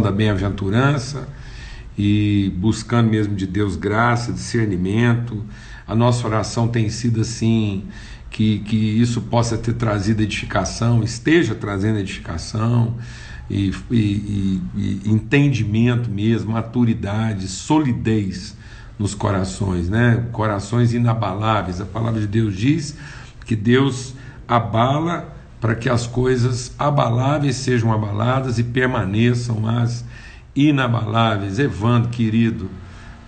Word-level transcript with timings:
da 0.00 0.10
bem-aventurança 0.10 1.28
e 1.96 2.52
buscando 2.56 3.08
mesmo 3.08 3.34
de 3.34 3.46
Deus 3.46 3.76
graça, 3.76 4.32
discernimento. 4.32 5.44
A 5.86 5.94
nossa 5.94 6.26
oração 6.26 6.68
tem 6.68 6.90
sido 6.90 7.20
assim, 7.20 7.84
que, 8.30 8.58
que 8.60 8.76
isso 8.76 9.22
possa 9.22 9.56
ter 9.56 9.74
trazido 9.74 10.22
edificação, 10.22 11.02
esteja 11.02 11.54
trazendo 11.54 11.98
edificação 11.98 12.96
e, 13.48 13.72
e, 13.90 13.96
e, 13.96 14.62
e 14.76 15.10
entendimento 15.10 16.10
mesmo, 16.10 16.52
maturidade, 16.52 17.48
solidez 17.48 18.56
nos 18.98 19.14
corações, 19.14 19.88
né? 19.88 20.26
Corações 20.32 20.92
inabaláveis. 20.92 21.80
A 21.80 21.86
palavra 21.86 22.20
de 22.20 22.26
Deus 22.26 22.54
diz 22.54 22.96
que 23.46 23.54
Deus 23.54 24.14
abala 24.46 25.37
para 25.60 25.74
que 25.74 25.88
as 25.88 26.06
coisas 26.06 26.72
abaláveis 26.78 27.56
sejam 27.56 27.92
abaladas 27.92 28.58
e 28.58 28.64
permaneçam 28.64 29.68
as 29.68 30.04
inabaláveis. 30.54 31.58
Evandro, 31.58 32.10
querido, 32.10 32.70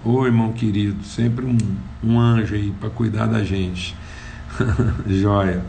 ô 0.05 0.25
irmão 0.27 0.53
querido, 0.53 1.05
sempre 1.05 1.45
um, 1.45 1.59
um 2.03 2.19
anjo 2.19 2.55
aí 2.55 2.73
para 2.79 2.91
cuidar 2.91 3.27
da 3.27 3.43
gente. 3.43 3.97
Joia. 5.07 5.65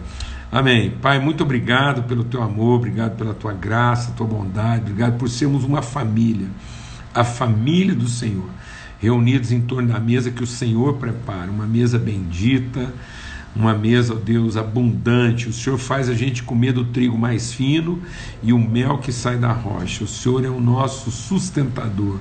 Amém. 0.52 0.92
Pai, 1.02 1.18
muito 1.18 1.44
obrigado 1.44 2.04
pelo 2.04 2.26
teu 2.26 2.44
amor, 2.44 2.76
obrigado 2.76 3.16
pela 3.16 3.34
tua 3.34 3.54
graça, 3.54 4.12
tua 4.12 4.28
bondade, 4.28 4.82
obrigado 4.82 5.18
por 5.18 5.30
sermos 5.30 5.64
uma 5.64 5.82
família, 5.82 6.48
a 7.14 7.24
família 7.24 7.96
do 7.96 8.08
Senhor, 8.08 8.50
reunidos 9.00 9.54
em 9.54 9.62
torno 9.62 9.94
da 9.94 10.00
mesa 10.00 10.30
que 10.30 10.44
o 10.44 10.48
Senhor 10.48 10.96
prepara, 10.96 11.50
uma 11.50 11.66
mesa 11.66 11.98
bendita 11.98 12.94
uma 13.56 13.74
mesa, 13.74 14.14
ó 14.14 14.16
Deus, 14.16 14.56
abundante. 14.56 15.50
O 15.50 15.54
Senhor 15.54 15.78
faz 15.78 16.10
a 16.10 16.14
gente 16.14 16.44
comer 16.44 16.74
do 16.74 16.86
trigo 16.86 17.18
mais 17.18 17.54
fino 17.54 18.02
e 18.42 18.54
o 18.54 18.60
mel 18.60 18.98
que 18.98 19.12
sai 19.12 19.38
da 19.38 19.52
rocha. 19.52 20.04
O 20.04 20.08
Senhor 20.08 20.46
é 20.46 20.50
o 20.50 20.60
nosso 20.60 21.12
sustentador. 21.12 22.20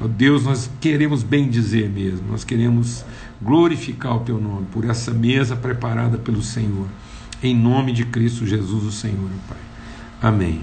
Ó 0.00 0.06
Deus, 0.06 0.44
nós 0.44 0.70
queremos 0.80 1.22
bem 1.22 1.48
dizer 1.48 1.88
mesmo, 1.88 2.28
nós 2.30 2.44
queremos 2.44 3.04
glorificar 3.40 4.16
o 4.16 4.20
teu 4.20 4.40
nome 4.40 4.66
por 4.72 4.84
essa 4.84 5.12
mesa 5.12 5.54
preparada 5.54 6.18
pelo 6.18 6.42
Senhor. 6.42 6.86
Em 7.42 7.54
nome 7.54 7.92
de 7.92 8.04
Cristo 8.04 8.46
Jesus, 8.46 8.84
o 8.84 8.92
Senhor, 8.92 9.30
Pai. 9.48 9.58
Amém. 10.20 10.60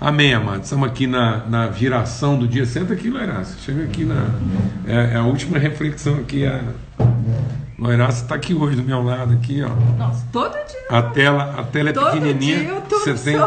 Amém, 0.00 0.32
amados. 0.32 0.64
Estamos 0.64 0.88
aqui 0.88 1.06
na, 1.06 1.44
na 1.46 1.66
viração 1.66 2.38
do 2.38 2.48
dia. 2.48 2.64
Senta 2.64 2.94
aqui, 2.94 3.10
Loiraça. 3.10 3.58
Chega 3.58 3.84
aqui 3.84 4.02
na. 4.02 4.30
É, 4.86 5.12
é, 5.12 5.16
a 5.16 5.24
última 5.24 5.58
reflexão 5.58 6.14
aqui. 6.14 6.46
A, 6.46 6.62
Loiraça 7.80 8.24
está 8.24 8.34
aqui 8.34 8.52
hoje 8.52 8.76
do 8.76 8.82
meu 8.82 9.02
lado, 9.02 9.32
aqui, 9.32 9.62
ó. 9.62 9.70
Nossa, 9.96 10.22
todo 10.30 10.52
dia. 10.52 10.84
A 10.90 11.00
tela, 11.00 11.54
a 11.58 11.62
tela 11.62 11.88
é 11.88 11.92
todo 11.94 12.12
pequenininha. 12.12 12.82
Você 12.90 13.14
tem, 13.14 13.38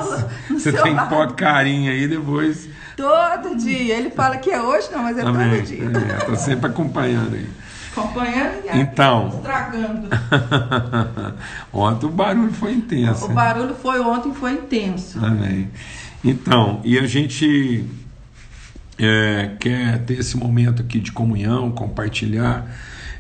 você 0.50 0.72
tem 0.74 0.98
que 0.98 1.06
pôr 1.06 1.34
carinha 1.34 1.92
aí 1.92 2.08
depois. 2.08 2.68
Todo 2.98 3.56
dia. 3.56 3.96
Ele 3.96 4.10
fala 4.10 4.38
que 4.38 4.50
é 4.50 4.60
hoje, 4.60 4.90
não, 4.92 5.04
mas 5.04 5.20
é 5.20 5.22
todo 5.22 5.64
dia. 5.64 5.84
É, 5.86 6.26
tá 6.26 6.36
sempre 6.36 6.66
acompanhando 6.66 7.36
aí. 7.36 7.48
Acompanhando 7.92 8.66
e 8.74 8.80
então, 8.80 9.28
estragando. 9.28 10.10
ontem 11.72 12.06
o 12.08 12.10
barulho 12.10 12.54
foi 12.54 12.74
intenso. 12.74 13.26
O 13.26 13.30
barulho 13.30 13.76
foi 13.76 14.00
ontem, 14.00 14.34
foi 14.34 14.54
intenso. 14.54 15.24
Amém. 15.24 15.70
Então, 16.24 16.82
e 16.84 16.98
a 16.98 17.06
gente 17.06 17.88
é, 18.98 19.52
quer 19.60 20.00
ter 20.06 20.18
esse 20.18 20.36
momento 20.36 20.82
aqui 20.82 21.00
de 21.00 21.12
comunhão, 21.12 21.70
compartilhar 21.70 22.66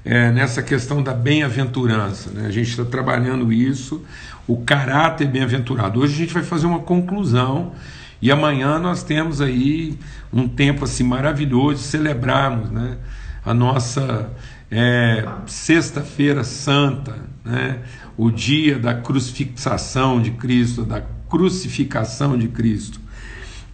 é, 0.05 0.31
nessa 0.31 0.61
questão 0.61 1.01
da 1.01 1.13
bem-aventurança. 1.13 2.29
Né? 2.31 2.47
A 2.47 2.51
gente 2.51 2.69
está 2.69 2.83
trabalhando 2.83 3.51
isso, 3.51 4.03
o 4.47 4.57
caráter 4.57 5.27
bem-aventurado. 5.27 5.99
Hoje 5.99 6.13
a 6.13 6.17
gente 6.17 6.33
vai 6.33 6.43
fazer 6.43 6.65
uma 6.65 6.79
conclusão 6.79 7.73
e 8.21 8.31
amanhã 8.31 8.79
nós 8.79 9.03
temos 9.03 9.41
aí 9.41 9.97
um 10.31 10.47
tempo 10.47 10.83
assim 10.85 11.03
maravilhoso 11.03 11.75
de 11.75 11.87
celebrarmos 11.87 12.69
né? 12.69 12.97
a 13.45 13.53
nossa 13.53 14.29
é, 14.69 15.25
Sexta-feira 15.45 16.43
Santa, 16.43 17.15
né? 17.43 17.79
o 18.17 18.29
dia 18.29 18.77
da 18.77 18.93
crucifixação 18.93 20.21
de 20.21 20.31
Cristo, 20.31 20.83
da 20.83 21.01
crucificação 21.29 22.37
de 22.37 22.47
Cristo. 22.47 22.99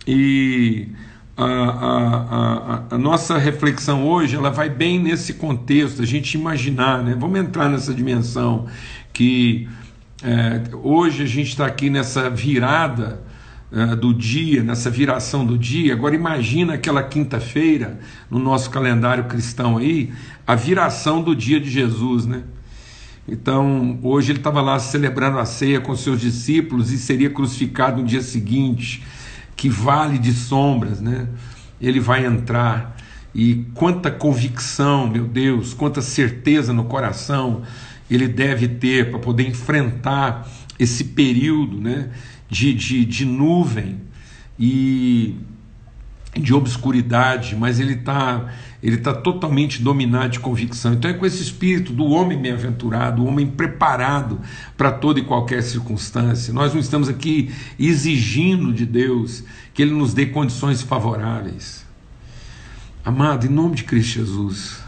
E 0.07 0.89
a, 1.45 2.83
a, 2.89 2.95
a, 2.95 2.97
nossa 2.97 3.37
reflexão 3.37 4.05
hoje 4.05 4.35
ela 4.35 4.49
vai 4.49 4.69
bem 4.69 4.99
nesse 4.99 5.35
contexto, 5.35 6.01
a 6.01 6.05
gente 6.05 6.33
imaginar, 6.33 7.01
né? 7.01 7.15
vamos 7.17 7.39
entrar 7.39 7.69
nessa 7.69 7.93
dimensão 7.93 8.67
que 9.13 9.67
é, 10.21 10.61
hoje 10.83 11.23
a 11.23 11.25
gente 11.25 11.47
está 11.47 11.65
aqui 11.65 11.89
nessa 11.89 12.29
virada 12.29 13.21
é, 13.71 13.95
do 13.95 14.13
dia, 14.13 14.61
nessa 14.63 14.89
viração 14.89 15.45
do 15.45 15.57
dia. 15.57 15.93
Agora 15.93 16.13
imagina 16.13 16.73
aquela 16.73 17.01
quinta-feira 17.03 17.99
no 18.29 18.37
nosso 18.37 18.69
calendário 18.69 19.23
cristão 19.23 19.77
aí, 19.77 20.11
a 20.45 20.55
viração 20.55 21.23
do 21.23 21.33
dia 21.33 21.59
de 21.59 21.69
Jesus, 21.69 22.25
né? 22.25 22.43
Então, 23.25 23.99
hoje 24.01 24.31
ele 24.31 24.39
estava 24.39 24.59
lá 24.59 24.77
celebrando 24.79 25.37
a 25.37 25.45
ceia 25.45 25.79
com 25.79 25.95
seus 25.95 26.19
discípulos 26.19 26.91
e 26.91 26.97
seria 26.97 27.29
crucificado 27.29 28.01
no 28.01 28.07
dia 28.07 28.23
seguinte 28.23 29.03
que 29.59 29.67
vale 29.67 30.17
de 30.17 30.31
sombras, 30.31 31.01
né? 31.01 31.27
Ele 31.81 31.99
vai 31.99 32.25
entrar 32.25 32.95
e 33.35 33.65
quanta 33.73 34.09
convicção, 34.09 35.05
meu 35.05 35.27
Deus, 35.27 35.73
quanta 35.73 36.01
certeza 36.01 36.71
no 36.71 36.85
coração 36.85 37.63
ele 38.09 38.25
deve 38.25 38.69
ter 38.69 39.11
para 39.11 39.19
poder 39.19 39.45
enfrentar 39.45 40.47
esse 40.79 41.03
período, 41.03 41.77
né? 41.77 42.09
De, 42.49 42.73
de, 42.73 43.03
de 43.03 43.25
nuvem 43.25 43.97
e 44.57 45.35
de 46.33 46.53
obscuridade, 46.53 47.55
mas 47.55 47.79
ele 47.79 47.93
está 47.93 48.49
ele 48.81 48.97
tá 48.97 49.13
totalmente 49.13 49.81
dominado 49.81 50.29
de 50.29 50.39
convicção. 50.39 50.93
Então 50.93 51.11
é 51.11 51.13
com 51.13 51.25
esse 51.25 51.43
espírito 51.43 51.91
do 51.91 52.05
homem 52.05 52.37
bem-aventurado, 52.37 53.21
o 53.21 53.25
homem 53.25 53.45
preparado 53.45 54.39
para 54.77 54.89
toda 54.89 55.19
e 55.19 55.25
qualquer 55.25 55.61
circunstância. 55.61 56.53
Nós 56.53 56.73
não 56.73 56.79
estamos 56.79 57.09
aqui 57.09 57.51
exigindo 57.77 58.71
de 58.71 58.85
Deus 58.85 59.43
que 59.73 59.81
Ele 59.81 59.91
nos 59.91 60.13
dê 60.13 60.27
condições 60.27 60.81
favoráveis. 60.81 61.85
Amado, 63.03 63.45
em 63.45 63.49
nome 63.49 63.75
de 63.75 63.83
Cristo 63.83 64.13
Jesus, 64.13 64.79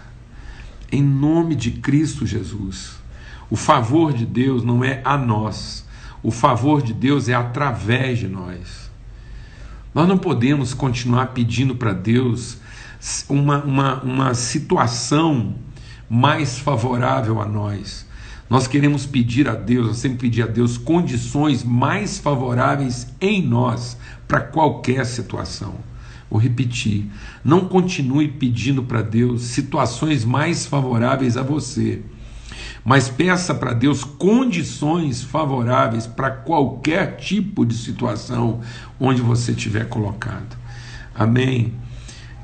em 0.90 1.04
nome 1.04 1.56
de 1.56 1.72
Cristo 1.72 2.26
Jesus, 2.26 2.98
o 3.50 3.58
favor 3.58 4.14
de 4.14 4.26
Deus 4.26 4.64
não 4.64 4.84
é 4.84 5.02
a 5.04 5.18
nós, 5.18 5.86
o 6.24 6.32
favor 6.32 6.82
de 6.82 6.94
Deus 6.94 7.28
é 7.28 7.34
através 7.34 8.20
de 8.20 8.28
nós. 8.28 8.81
Nós 9.94 10.08
não 10.08 10.18
podemos 10.18 10.74
continuar 10.74 11.28
pedindo 11.28 11.76
para 11.76 11.92
Deus 11.92 12.58
uma, 13.28 13.62
uma, 13.64 14.02
uma 14.02 14.34
situação 14.34 15.56
mais 16.10 16.58
favorável 16.58 17.42
a 17.42 17.46
nós. 17.46 18.06
Nós 18.50 18.68
queremos 18.68 19.06
pedir 19.06 19.50
a 19.50 19.56
Deus, 19.56 19.88
eu 19.88 19.94
sempre 19.94 20.20
pedi 20.20 20.42
a 20.42 20.48
Deus 20.48 20.78
condições 20.78 21.64
mais 21.64 22.20
favoráveis 22.20 23.08
em 23.20 23.42
nós 23.42 23.98
para 24.28 24.42
qualquer 24.42 25.06
situação. 25.06 25.76
Vou 26.30 26.40
repetir, 26.40 27.10
não 27.44 27.68
continue 27.68 28.30
pedindo 28.30 28.84
para 28.84 29.02
Deus 29.02 29.42
situações 29.42 30.24
mais 30.24 30.66
favoráveis 30.66 31.36
a 31.36 31.44
você 31.44 32.02
mas 32.84 33.10
peça 33.10 33.54
para 33.54 33.74
Deus 33.74 34.04
condições 34.04 35.22
favoráveis 35.24 36.08
para 36.08 36.32
qualquer 36.32 37.18
tipo 37.18 37.66
de 37.66 37.76
situação 37.76 38.62
onde 39.00 39.22
você 39.22 39.52
estiver 39.52 39.88
colocado. 39.88 40.58
Amém? 41.14 41.74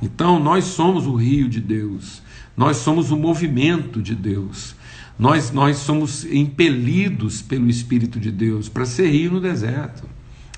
Então, 0.01 0.39
nós 0.39 0.65
somos 0.65 1.07
o 1.07 1.15
rio 1.15 1.49
de 1.49 1.59
Deus, 1.59 2.21
nós 2.55 2.77
somos 2.77 3.09
o 3.11 3.17
movimento 3.17 4.01
de 4.01 4.13
Deus, 4.13 4.75
nós, 5.17 5.51
nós 5.51 5.77
somos 5.77 6.23
impelidos 6.25 7.41
pelo 7.41 7.67
Espírito 7.67 8.19
de 8.19 8.31
Deus 8.31 8.69
para 8.69 8.85
ser 8.85 9.09
rio 9.09 9.31
no 9.31 9.41
deserto, 9.41 10.07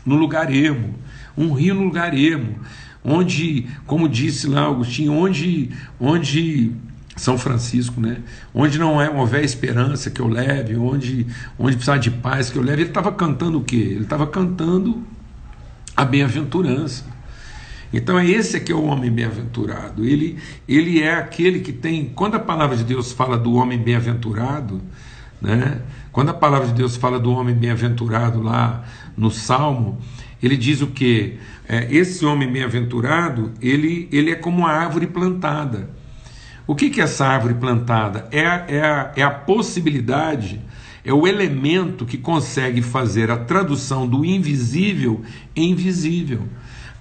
no 0.06 0.16
lugar 0.16 0.53
ermo, 0.53 0.96
um 1.38 1.53
rio 1.53 1.73
no 1.73 1.84
lugar 1.84 2.13
ermo, 2.13 2.57
onde, 3.01 3.67
como 3.85 4.09
disse 4.09 4.47
lá 4.47 4.66
Agostinho, 4.66 5.14
onde, 5.14 5.70
onde 5.97 6.73
são 7.20 7.38
Francisco, 7.38 8.00
né? 8.00 8.20
Onde 8.54 8.80
não 8.80 9.02
é 9.02 9.10
houver 9.10 9.44
esperança 9.44 10.10
que 10.10 10.22
eu 10.22 10.28
leve, 10.28 10.78
onde, 10.78 11.28
onde 11.58 11.76
precisar 11.76 11.98
de 11.98 12.10
paz 12.10 12.50
que 12.50 12.58
eu 12.58 12.64
leve. 12.64 12.84
Ele 12.84 12.90
estava 12.90 13.12
cantando 13.12 13.58
o 13.58 13.64
quê? 13.64 13.76
Ele 13.76 14.04
estava 14.04 14.26
cantando 14.26 15.04
a 15.96 16.06
bem-aventurança. 16.06 17.04
Então 17.92 18.18
é 18.18 18.26
esse 18.26 18.56
aqui 18.56 18.72
é 18.72 18.76
o 18.76 18.86
homem 18.86 19.12
bem-aventurado. 19.12 20.06
Ele, 20.06 20.38
ele 20.68 21.02
é 21.02 21.14
aquele 21.14 21.60
que 21.60 21.74
tem. 21.74 22.06
Quando 22.16 22.36
a 22.36 22.40
palavra 22.40 22.78
de 22.78 22.86
Deus 22.86 23.12
fala 23.12 23.38
do 23.38 23.54
homem 23.54 23.78
bem-aventurado, 23.78 24.82
né? 25.42 25.82
Quando 26.14 26.30
a 26.30 26.34
palavra 26.34 26.68
de 26.68 26.74
Deus 26.74 26.96
fala 26.96 27.20
do 27.20 27.32
homem 27.32 27.54
bem-aventurado 27.54 28.42
lá 28.42 28.86
no 29.18 29.30
Salmo, 29.30 30.00
ele 30.42 30.56
diz 30.56 30.82
o 30.82 30.88
que? 30.88 31.38
É, 31.68 31.94
esse 31.94 32.26
homem 32.26 32.50
bem-aventurado, 32.50 33.52
ele, 33.62 34.08
ele 34.10 34.32
é 34.32 34.36
como 34.36 34.60
uma 34.60 34.72
árvore 34.72 35.06
plantada 35.06 35.98
o 36.70 36.76
que, 36.76 36.92
que 36.92 37.02
é 37.02 37.06
essa 37.06 37.26
árvore 37.26 37.56
plantada? 37.56 38.28
É, 38.32 38.44
é, 38.44 38.82
a, 38.82 39.12
é 39.16 39.24
a 39.24 39.32
possibilidade, 39.32 40.62
é 41.04 41.12
o 41.12 41.26
elemento 41.26 42.06
que 42.06 42.16
consegue 42.16 42.84
fazer 42.84 43.32
a 43.32 43.38
tradução 43.38 44.08
do 44.08 44.24
invisível 44.24 45.24
em 45.56 45.74
visível. 45.74 46.44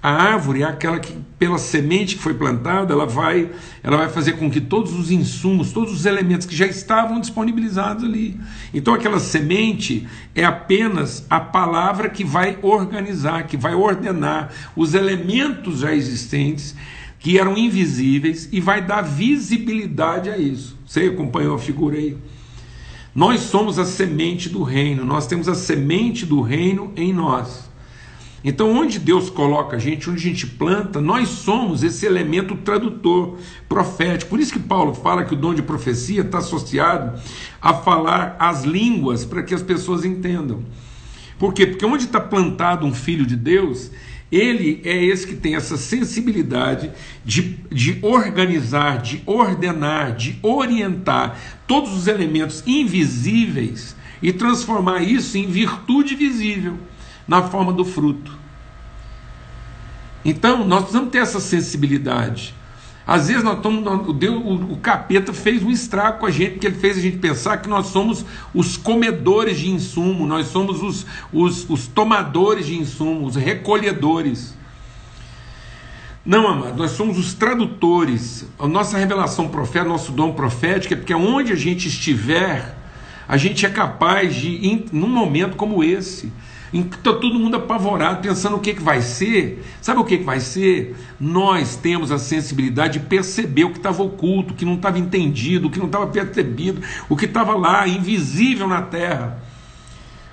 A 0.01 0.09
árvore 0.09 0.63
é 0.63 0.65
aquela 0.65 0.97
que, 0.97 1.13
pela 1.37 1.59
semente 1.59 2.15
que 2.15 2.21
foi 2.23 2.33
plantada, 2.33 2.93
ela 2.93 3.05
vai, 3.05 3.51
ela 3.83 3.97
vai 3.97 4.09
fazer 4.09 4.37
com 4.37 4.49
que 4.49 4.59
todos 4.59 4.97
os 4.97 5.11
insumos, 5.11 5.71
todos 5.71 5.93
os 5.93 6.07
elementos 6.07 6.47
que 6.47 6.55
já 6.55 6.65
estavam 6.65 7.19
disponibilizados 7.19 8.03
ali. 8.03 8.39
Então, 8.73 8.95
aquela 8.95 9.19
semente 9.19 10.07
é 10.33 10.43
apenas 10.43 11.27
a 11.29 11.39
palavra 11.39 12.09
que 12.09 12.23
vai 12.23 12.57
organizar, 12.63 13.45
que 13.45 13.55
vai 13.55 13.75
ordenar 13.75 14.49
os 14.75 14.95
elementos 14.95 15.81
já 15.81 15.93
existentes, 15.93 16.75
que 17.19 17.37
eram 17.37 17.57
invisíveis, 17.57 18.47
e 18.51 18.61
vai 18.61 18.81
dar 18.81 19.01
visibilidade 19.01 20.29
a 20.29 20.37
isso. 20.37 20.77
Você 20.85 21.01
acompanhou 21.01 21.55
a 21.55 21.59
figura 21.59 21.97
aí? 21.97 22.17
Nós 23.13 23.41
somos 23.41 23.77
a 23.77 23.85
semente 23.85 24.47
do 24.47 24.63
reino, 24.63 25.03
nós 25.03 25.27
temos 25.27 25.49
a 25.49 25.53
semente 25.53 26.25
do 26.25 26.41
reino 26.41 26.93
em 26.95 27.11
nós. 27.11 27.69
Então, 28.41 28.71
onde 28.71 28.99
Deus 28.99 29.29
coloca 29.29 29.75
a 29.75 29.79
gente, 29.79 30.09
onde 30.09 30.19
a 30.19 30.31
gente 30.31 30.47
planta, 30.47 31.01
nós 31.01 31.27
somos 31.27 31.83
esse 31.83 32.05
elemento 32.05 32.55
tradutor, 32.55 33.37
profético. 33.67 34.29
Por 34.29 34.39
isso 34.39 34.53
que 34.53 34.59
Paulo 34.59 34.93
fala 34.93 35.25
que 35.25 35.33
o 35.33 35.37
dom 35.37 35.53
de 35.53 35.61
profecia 35.61 36.21
está 36.21 36.37
associado 36.37 37.19
a 37.61 37.73
falar 37.73 38.37
as 38.39 38.63
línguas 38.63 39.25
para 39.25 39.43
que 39.43 39.53
as 39.53 39.61
pessoas 39.61 40.05
entendam. 40.05 40.63
Por 41.37 41.53
quê? 41.53 41.67
Porque 41.67 41.85
onde 41.85 42.05
está 42.05 42.19
plantado 42.21 42.85
um 42.85 42.93
filho 42.93 43.25
de 43.25 43.35
Deus, 43.35 43.91
ele 44.31 44.81
é 44.83 45.03
esse 45.03 45.25
que 45.25 45.35
tem 45.35 45.55
essa 45.55 45.75
sensibilidade 45.75 46.91
de, 47.25 47.57
de 47.71 47.97
organizar, 48.01 49.01
de 49.01 49.23
ordenar, 49.25 50.15
de 50.15 50.37
orientar 50.43 51.37
todos 51.65 51.91
os 51.95 52.07
elementos 52.07 52.63
invisíveis 52.67 53.95
e 54.21 54.31
transformar 54.31 55.01
isso 55.01 55.37
em 55.37 55.47
virtude 55.47 56.15
visível 56.15 56.77
na 57.27 57.43
forma 57.43 57.73
do 57.73 57.83
fruto. 57.83 58.37
Então, 60.23 60.65
nós 60.67 60.81
precisamos 60.81 61.09
ter 61.09 61.19
essa 61.19 61.39
sensibilidade. 61.39 62.53
Às 63.09 63.27
vezes 63.27 63.43
nós 63.43 63.57
estamos, 63.57 64.07
o, 64.07 64.13
Deus, 64.13 64.35
o, 64.35 64.73
o 64.73 64.77
capeta 64.77 65.33
fez 65.33 65.63
um 65.63 65.71
estrago 65.71 66.19
com 66.19 66.27
a 66.27 66.29
gente, 66.29 66.51
porque 66.51 66.67
ele 66.67 66.77
fez 66.77 66.95
a 66.95 67.01
gente 67.01 67.17
pensar 67.17 67.57
que 67.57 67.67
nós 67.67 67.87
somos 67.87 68.23
os 68.53 68.77
comedores 68.77 69.57
de 69.57 69.67
insumo, 69.67 70.27
nós 70.27 70.45
somos 70.45 70.83
os, 70.83 71.07
os, 71.33 71.67
os 71.67 71.87
tomadores 71.87 72.67
de 72.67 72.77
insumo, 72.77 73.25
os 73.25 73.35
recolhedores. 73.35 74.55
Não, 76.23 76.47
amado, 76.47 76.77
nós 76.77 76.91
somos 76.91 77.17
os 77.17 77.33
tradutores. 77.33 78.45
A 78.59 78.67
nossa 78.67 78.95
revelação 78.95 79.47
profética, 79.47 79.89
nosso 79.89 80.11
dom 80.11 80.33
profético 80.33 80.93
é 80.93 80.97
porque 80.97 81.15
onde 81.15 81.51
a 81.51 81.55
gente 81.55 81.87
estiver, 81.87 82.77
a 83.27 83.37
gente 83.37 83.65
é 83.65 83.69
capaz 83.71 84.35
de, 84.35 84.85
num 84.91 85.09
momento 85.09 85.57
como 85.57 85.83
esse, 85.83 86.31
Está 86.73 87.13
todo 87.13 87.39
mundo 87.39 87.55
apavorado, 87.55 88.21
pensando 88.21 88.55
o 88.55 88.59
que, 88.59 88.75
que 88.75 88.83
vai 88.83 89.01
ser. 89.01 89.63
Sabe 89.81 89.99
o 89.99 90.03
que, 90.03 90.19
que 90.19 90.23
vai 90.23 90.39
ser? 90.39 90.95
Nós 91.19 91.75
temos 91.75 92.11
a 92.11 92.19
sensibilidade 92.19 92.99
de 92.99 93.05
perceber 93.05 93.63
o 93.63 93.71
que 93.71 93.77
estava 93.77 94.03
oculto, 94.03 94.53
o 94.53 94.55
que 94.55 94.65
não 94.65 94.75
estava 94.75 94.99
entendido, 94.99 95.67
o 95.67 95.71
que 95.71 95.79
não 95.79 95.87
estava 95.87 96.07
percebido, 96.07 96.81
o 97.09 97.15
que 97.15 97.25
estava 97.25 97.55
lá, 97.55 97.87
invisível 97.87 98.67
na 98.67 98.83
terra. 98.83 99.41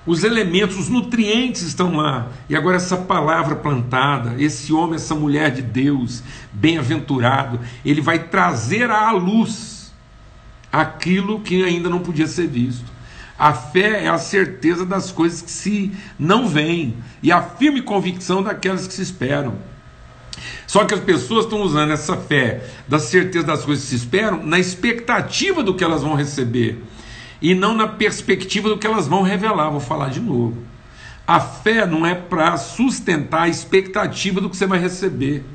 Os 0.05 0.23
elementos, 0.23 0.77
os 0.77 0.87
nutrientes 0.87 1.63
estão 1.63 1.97
lá. 1.97 2.29
E 2.47 2.55
agora, 2.55 2.77
essa 2.77 2.95
palavra 2.95 3.55
plantada, 3.55 4.35
esse 4.41 4.71
homem, 4.71 4.95
essa 4.95 5.13
mulher 5.13 5.51
de 5.51 5.61
Deus, 5.61 6.23
bem-aventurado, 6.53 7.59
ele 7.83 7.99
vai 7.99 8.19
trazer 8.19 8.89
à 8.89 9.11
luz 9.11 9.93
aquilo 10.71 11.41
que 11.41 11.63
ainda 11.63 11.89
não 11.89 11.99
podia 11.99 12.27
ser 12.27 12.47
visto. 12.47 12.96
A 13.37 13.53
fé 13.53 14.05
é 14.05 14.07
a 14.07 14.17
certeza 14.17 14.83
das 14.83 15.11
coisas 15.11 15.41
que 15.43 15.51
se 15.51 15.91
não 16.17 16.47
veem 16.47 16.97
e 17.21 17.31
a 17.31 17.41
firme 17.41 17.83
convicção 17.83 18.41
daquelas 18.41 18.87
que 18.87 18.93
se 18.93 19.03
esperam. 19.03 19.55
Só 20.65 20.85
que 20.85 20.93
as 20.93 20.99
pessoas 20.99 21.45
estão 21.45 21.61
usando 21.61 21.91
essa 21.91 22.17
fé 22.17 22.63
da 22.87 22.97
certeza 22.97 23.45
das 23.45 23.63
coisas 23.63 23.85
que 23.85 23.91
se 23.91 23.95
esperam 23.95 24.43
na 24.43 24.57
expectativa 24.57 25.61
do 25.61 25.75
que 25.75 25.83
elas 25.83 26.01
vão 26.01 26.15
receber 26.15 26.83
e 27.39 27.53
não 27.53 27.75
na 27.75 27.87
perspectiva 27.87 28.69
do 28.69 28.77
que 28.77 28.87
elas 28.87 29.07
vão 29.07 29.21
revelar. 29.21 29.69
Vou 29.69 29.79
falar 29.79 30.09
de 30.09 30.19
novo. 30.19 30.57
A 31.27 31.39
fé 31.39 31.85
não 31.85 32.05
é 32.05 32.15
para 32.15 32.57
sustentar 32.57 33.43
a 33.43 33.49
expectativa 33.49 34.41
do 34.41 34.49
que 34.49 34.57
você 34.57 34.65
vai 34.65 34.79
receber. 34.79 35.45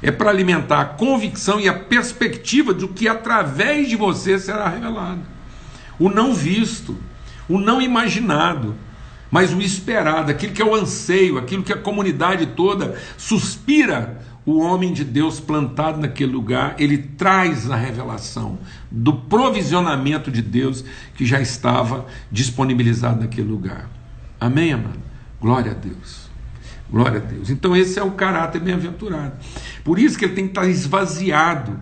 É 0.00 0.12
para 0.12 0.30
alimentar 0.30 0.80
a 0.80 0.84
convicção 0.84 1.58
e 1.58 1.68
a 1.68 1.74
perspectiva 1.74 2.72
do 2.72 2.86
que 2.86 3.08
através 3.08 3.88
de 3.88 3.96
você 3.96 4.38
será 4.38 4.68
revelado 4.68 5.33
o 5.98 6.08
não 6.08 6.34
visto, 6.34 6.96
o 7.48 7.58
não 7.58 7.80
imaginado, 7.80 8.74
mas 9.30 9.52
o 9.52 9.60
esperado, 9.60 10.30
aquilo 10.30 10.52
que 10.52 10.62
é 10.62 10.64
o 10.64 10.74
anseio, 10.74 11.38
aquilo 11.38 11.62
que 11.62 11.72
a 11.72 11.78
comunidade 11.78 12.46
toda 12.46 12.96
suspira. 13.16 14.22
O 14.46 14.58
homem 14.60 14.92
de 14.92 15.04
Deus 15.04 15.40
plantado 15.40 15.98
naquele 15.98 16.30
lugar, 16.30 16.76
ele 16.78 16.98
traz 16.98 17.70
a 17.70 17.76
revelação 17.76 18.58
do 18.90 19.14
provisionamento 19.14 20.30
de 20.30 20.42
Deus 20.42 20.84
que 21.14 21.24
já 21.24 21.40
estava 21.40 22.04
disponibilizado 22.30 23.20
naquele 23.20 23.48
lugar. 23.48 23.88
Amém, 24.38 24.74
amado? 24.74 25.00
Glória 25.40 25.72
a 25.72 25.74
Deus. 25.74 26.28
Glória 26.90 27.20
a 27.20 27.24
Deus. 27.24 27.48
Então, 27.48 27.74
esse 27.74 27.98
é 27.98 28.02
o 28.02 28.10
caráter 28.10 28.60
bem-aventurado. 28.60 29.32
Por 29.82 29.98
isso 29.98 30.18
que 30.18 30.26
ele 30.26 30.34
tem 30.34 30.44
que 30.44 30.50
estar 30.50 30.68
esvaziado 30.68 31.80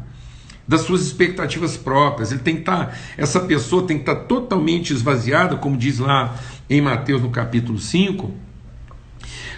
das 0.67 0.83
suas 0.83 1.03
expectativas 1.03 1.77
próprias. 1.77 2.33
Ele 2.33 2.41
tem 2.41 2.55
que 2.55 2.61
estar, 2.63 2.87
tá, 2.87 2.93
essa 3.17 3.41
pessoa 3.41 3.87
tem 3.87 3.97
que 3.99 4.03
estar 4.03 4.17
tá 4.17 4.25
totalmente 4.25 4.93
esvaziada, 4.93 5.57
como 5.57 5.77
diz 5.77 5.99
lá 5.99 6.37
em 6.69 6.81
Mateus 6.81 7.23
no 7.23 7.31
capítulo 7.31 7.79
5, 7.79 8.33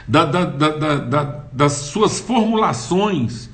da, 0.06 0.25
da, 0.25 0.45
da, 0.45 1.45
das 1.53 1.73
suas 1.73 2.19
formulações 2.19 3.49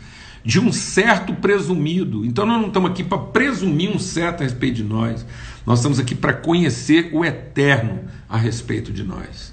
de 0.44 0.58
um 0.58 0.72
certo 0.72 1.34
presumido. 1.34 2.24
Então 2.24 2.46
nós 2.46 2.60
não 2.60 2.68
estamos 2.68 2.90
aqui 2.90 3.04
para 3.04 3.18
presumir 3.18 3.90
um 3.90 3.98
certo 3.98 4.40
a 4.40 4.44
respeito 4.44 4.76
de 4.76 4.84
nós. 4.84 5.24
Nós 5.66 5.78
estamos 5.78 5.98
aqui 5.98 6.14
para 6.14 6.32
conhecer 6.32 7.10
o 7.12 7.24
eterno 7.24 8.00
a 8.28 8.36
respeito 8.36 8.92
de 8.92 9.04
nós. 9.04 9.52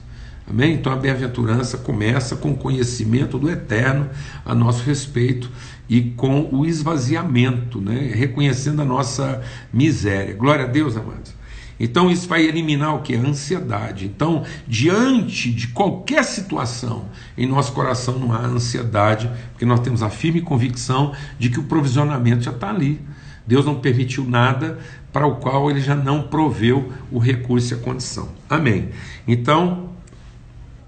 Amém? 0.50 0.76
Então 0.76 0.94
a 0.94 0.96
bem-aventurança 0.96 1.78
começa 1.78 2.38
com 2.38 2.52
o 2.52 2.58
conhecimento 2.58 3.38
do 3.38 3.50
eterno 3.50 4.10
a 4.46 4.56
nosso 4.56 4.82
respeito 4.84 5.52
e 5.90 6.02
com 6.02 6.50
o 6.52 6.66
esvaziamento, 6.66 7.80
né? 7.80 8.12
reconhecendo 8.14 8.82
a 8.82 8.86
nossa 8.86 9.42
miséria. 9.72 10.34
Glória 10.34 10.66
a 10.66 10.68
Deus, 10.68 10.98
amados. 10.98 11.36
Então 11.80 12.10
isso 12.10 12.28
vai 12.28 12.44
eliminar 12.44 12.96
o 12.96 13.02
que? 13.02 13.16
A 13.16 13.20
ansiedade. 13.20 14.06
Então, 14.06 14.44
diante 14.68 15.52
de 15.52 15.68
qualquer 15.68 16.24
situação, 16.24 17.06
em 17.38 17.46
nosso 17.46 17.72
coração 17.72 18.18
não 18.18 18.34
há 18.34 18.40
ansiedade, 18.40 19.30
porque 19.52 19.66
nós 19.66 19.80
temos 19.80 20.02
a 20.02 20.10
firme 20.10 20.42
convicção 20.42 21.14
de 21.38 21.50
que 21.50 21.60
o 21.60 21.64
provisionamento 21.64 22.44
já 22.44 22.52
está 22.52 22.70
ali. 22.70 23.00
Deus 23.46 23.66
não 23.66 23.76
permitiu 23.76 24.26
nada 24.26 24.80
para 25.14 25.26
o 25.26 25.36
qual 25.36 25.70
ele 25.70 25.80
já 25.80 25.96
não 25.96 26.24
proveu 26.24 26.92
o 27.12 27.18
recurso 27.18 27.74
e 27.74 27.78
a 27.78 27.80
condição. 27.80 28.30
Amém. 28.50 28.90
Então, 29.28 29.92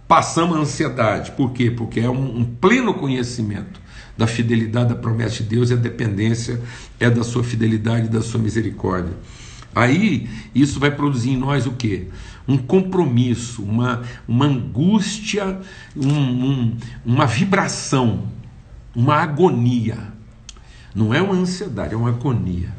passamos 0.10 0.58
a 0.58 0.62
ansiedade. 0.62 1.32
Por 1.34 1.54
quê? 1.54 1.70
Porque 1.70 2.00
é 2.00 2.10
um, 2.10 2.40
um 2.40 2.44
pleno 2.44 2.96
conhecimento 2.96 3.80
da 4.18 4.26
fidelidade 4.26 4.90
da 4.90 4.96
promessa 4.96 5.44
de 5.44 5.44
Deus 5.44 5.70
e 5.70 5.74
a 5.74 5.78
dependência 5.78 6.60
é 7.00 7.12
da 7.12 7.24
sua 7.24 7.44
fidelidade 7.44 8.08
e 8.08 8.10
da 8.10 8.20
sua 8.20 8.42
misericórdia. 8.42 9.14
Aí 9.74 10.28
isso 10.54 10.80
vai 10.80 10.90
produzir 10.90 11.30
em 11.30 11.38
nós 11.38 11.68
o 11.68 11.74
que? 11.74 12.08
Um 12.48 12.58
compromisso, 12.58 13.62
uma, 13.62 14.02
uma 14.28 14.48
angústia, 14.48 15.62
um, 15.96 16.10
um, 16.10 16.78
uma 17.06 17.28
vibração, 17.28 18.28
uma 18.96 19.18
agonia. 19.18 20.12
Não 20.96 21.14
é 21.14 21.22
uma 21.22 21.36
ansiedade, 21.36 21.94
é 21.94 21.98
uma 21.98 22.10
agonia 22.10 22.74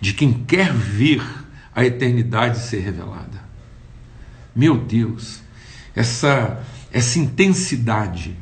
de 0.00 0.14
quem 0.14 0.32
quer 0.32 0.72
ver 0.72 1.20
a 1.74 1.84
eternidade 1.84 2.60
ser 2.60 2.78
revelada. 2.78 3.44
Meu 4.54 4.78
Deus, 4.78 5.40
essa, 5.96 6.62
essa 6.96 7.18
intensidade 7.18 8.34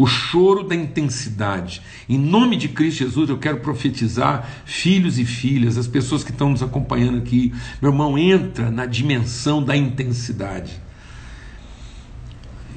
o 0.00 0.06
choro 0.06 0.64
da 0.64 0.74
intensidade. 0.74 1.82
Em 2.08 2.16
nome 2.16 2.56
de 2.56 2.68
Cristo 2.68 3.00
Jesus, 3.00 3.28
eu 3.28 3.36
quero 3.36 3.58
profetizar, 3.60 4.48
filhos 4.64 5.18
e 5.18 5.26
filhas, 5.26 5.76
as 5.76 5.86
pessoas 5.86 6.24
que 6.24 6.30
estão 6.30 6.48
nos 6.48 6.62
acompanhando 6.62 7.18
aqui. 7.18 7.52
Meu 7.82 7.90
irmão, 7.90 8.16
entra 8.16 8.70
na 8.70 8.86
dimensão 8.86 9.62
da 9.62 9.76
intensidade. 9.76 10.80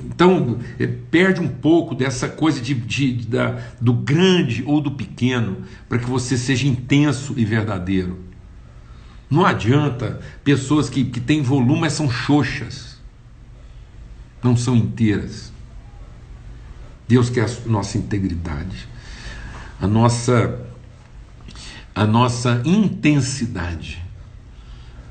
Então, 0.03 0.59
eh, 0.77 0.85
perde 1.09 1.39
um 1.39 1.47
pouco 1.47 1.95
dessa 1.95 2.27
coisa 2.27 2.59
de, 2.59 2.73
de, 2.73 3.13
de 3.13 3.27
da, 3.27 3.57
do 3.79 3.93
grande 3.93 4.61
ou 4.65 4.81
do 4.81 4.91
pequeno, 4.91 5.59
para 5.87 5.99
que 5.99 6.05
você 6.05 6.37
seja 6.37 6.67
intenso 6.67 7.35
e 7.37 7.45
verdadeiro. 7.45 8.19
Não 9.29 9.45
adianta 9.45 10.19
pessoas 10.43 10.89
que, 10.89 11.05
que 11.05 11.21
têm 11.21 11.41
volume, 11.41 11.79
mas 11.79 11.93
são 11.93 12.11
xoxas, 12.11 12.92
não 14.43 14.57
são 14.57 14.75
inteiras. 14.75 15.51
Deus 17.07 17.29
quer 17.29 17.45
a 17.45 17.69
nossa 17.69 17.97
integridade, 17.97 18.87
a 19.79 19.87
nossa, 19.87 20.59
a 21.93 22.05
nossa 22.05 22.61
intensidade. 22.65 24.03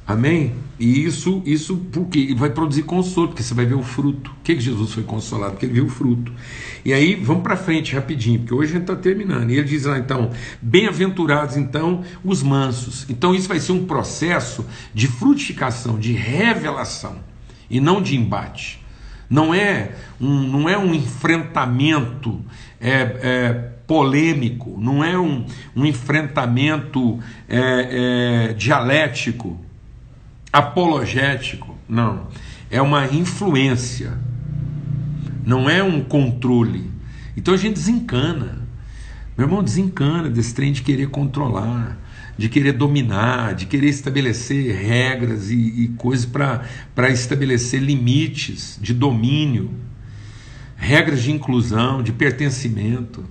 Amém? 0.06 0.52
E 0.80 1.04
isso, 1.04 1.42
isso 1.46 1.76
porque 1.92 2.34
vai 2.34 2.50
produzir 2.50 2.82
consolo, 2.82 3.28
porque 3.28 3.42
você 3.42 3.54
vai 3.54 3.64
ver 3.64 3.76
o 3.76 3.84
fruto. 3.84 4.32
O 4.32 4.42
que, 4.42 4.56
que 4.56 4.60
Jesus 4.60 4.92
foi 4.92 5.04
consolado? 5.04 5.52
Porque 5.52 5.66
ele 5.66 5.74
viu 5.74 5.86
o 5.86 5.88
fruto. 5.88 6.32
E 6.84 6.92
aí, 6.92 7.14
vamos 7.14 7.44
para 7.44 7.56
frente 7.56 7.94
rapidinho, 7.94 8.40
porque 8.40 8.52
hoje 8.52 8.70
a 8.70 8.74
gente 8.74 8.82
está 8.82 8.96
terminando. 8.96 9.50
E 9.50 9.54
ele 9.58 9.68
diz 9.68 9.84
lá 9.84 9.96
então: 9.96 10.30
bem-aventurados 10.60 11.56
então 11.56 12.02
os 12.24 12.42
mansos. 12.42 13.06
Então, 13.08 13.32
isso 13.32 13.46
vai 13.46 13.60
ser 13.60 13.72
um 13.72 13.86
processo 13.86 14.66
de 14.92 15.06
frutificação, 15.06 15.98
de 15.98 16.12
revelação, 16.12 17.20
e 17.70 17.80
não 17.80 18.02
de 18.02 18.16
embate. 18.16 18.81
Não 19.32 19.54
é 19.54 19.92
um, 20.20 20.42
não 20.46 20.68
é 20.68 20.76
um 20.76 20.92
enfrentamento 20.92 22.38
é, 22.78 22.90
é, 22.90 23.52
polêmico, 23.86 24.76
não 24.78 25.02
é 25.02 25.18
um, 25.18 25.46
um 25.74 25.86
enfrentamento 25.86 27.18
é, 27.48 28.50
é 28.50 28.52
dialético 28.52 29.58
apologético, 30.52 31.74
não. 31.88 32.26
É 32.70 32.82
uma 32.82 33.06
influência, 33.06 34.18
não 35.46 35.68
é 35.70 35.82
um 35.82 36.04
controle. 36.04 36.90
Então 37.34 37.54
a 37.54 37.56
gente 37.56 37.76
desencana. 37.76 38.60
Meu 39.34 39.46
irmão, 39.46 39.64
desencana 39.64 40.28
desse 40.28 40.54
trem 40.54 40.72
de 40.72 40.82
querer 40.82 41.08
controlar, 41.08 41.96
de 42.36 42.48
querer 42.48 42.72
dominar, 42.72 43.54
de 43.54 43.66
querer 43.66 43.88
estabelecer 43.88 44.74
regras 44.74 45.50
e, 45.50 45.54
e 45.84 45.88
coisas 45.96 46.26
para 46.26 47.10
estabelecer 47.10 47.80
limites 47.80 48.78
de 48.80 48.92
domínio, 48.92 49.70
regras 50.76 51.22
de 51.22 51.30
inclusão, 51.30 52.02
de 52.02 52.12
pertencimento. 52.12 53.24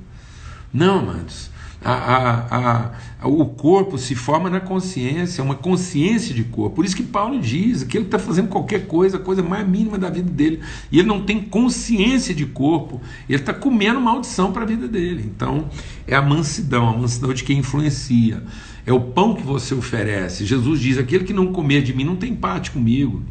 Não, 0.74 1.00
amados. 1.00 1.51
A, 1.84 1.94
a, 1.94 2.92
a, 3.22 3.28
o 3.28 3.44
corpo 3.46 3.98
se 3.98 4.14
forma 4.14 4.52
na 4.52 4.60
consciência, 4.60 5.44
uma 5.44 5.56
consciência 5.56 6.34
de 6.34 6.44
corpo. 6.44 6.76
Por 6.76 6.86
isso 6.86 6.96
que 6.96 7.02
Paulo 7.02 7.40
diz 7.40 7.84
que 7.84 7.98
ele 7.98 8.06
está 8.06 8.20
fazendo 8.20 8.50
qualquer 8.50 8.86
coisa, 8.86 9.18
a 9.18 9.20
coisa 9.20 9.42
mais 9.42 9.68
mínima 9.68 9.98
da 9.98 10.08
vida 10.10 10.30
dele, 10.30 10.62
e 10.92 11.00
ele 11.00 11.08
não 11.08 11.24
tem 11.24 11.42
consciência 11.42 12.36
de 12.36 12.46
corpo, 12.46 13.02
ele 13.28 13.40
está 13.40 13.52
comendo 13.52 14.00
maldição 14.00 14.52
para 14.52 14.62
a 14.62 14.66
vida 14.66 14.88
dele. 14.88 15.24
Então, 15.26 15.70
é 16.08 16.16
a 16.16 16.22
mansidão, 16.22 16.88
a 16.88 16.96
mansidão 16.96 17.34
de 17.34 17.44
quem 17.44 17.58
influencia. 17.58 18.44
É 18.86 18.94
o 18.94 19.00
pão 19.00 19.34
que 19.34 19.44
você 19.44 19.74
oferece. 19.74 20.46
Jesus 20.46 20.80
diz: 20.80 20.98
aquele 20.98 21.24
que 21.24 21.34
não 21.34 21.52
comer 21.52 21.82
de 21.82 21.94
mim 21.94 22.04
não 22.04 22.16
tem 22.16 22.36
parte 22.36 22.72
comigo. 22.72 23.24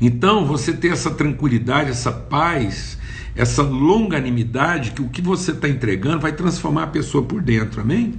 Então, 0.00 0.44
você 0.44 0.72
ter 0.72 0.88
essa 0.88 1.10
tranquilidade, 1.10 1.90
essa 1.90 2.12
paz, 2.12 2.98
essa 3.36 3.62
longanimidade 3.62 4.92
que 4.92 5.02
o 5.02 5.08
que 5.08 5.20
você 5.20 5.50
está 5.50 5.68
entregando 5.68 6.20
vai 6.20 6.32
transformar 6.32 6.84
a 6.84 6.86
pessoa 6.88 7.24
por 7.24 7.42
dentro, 7.42 7.80
amém? 7.80 8.14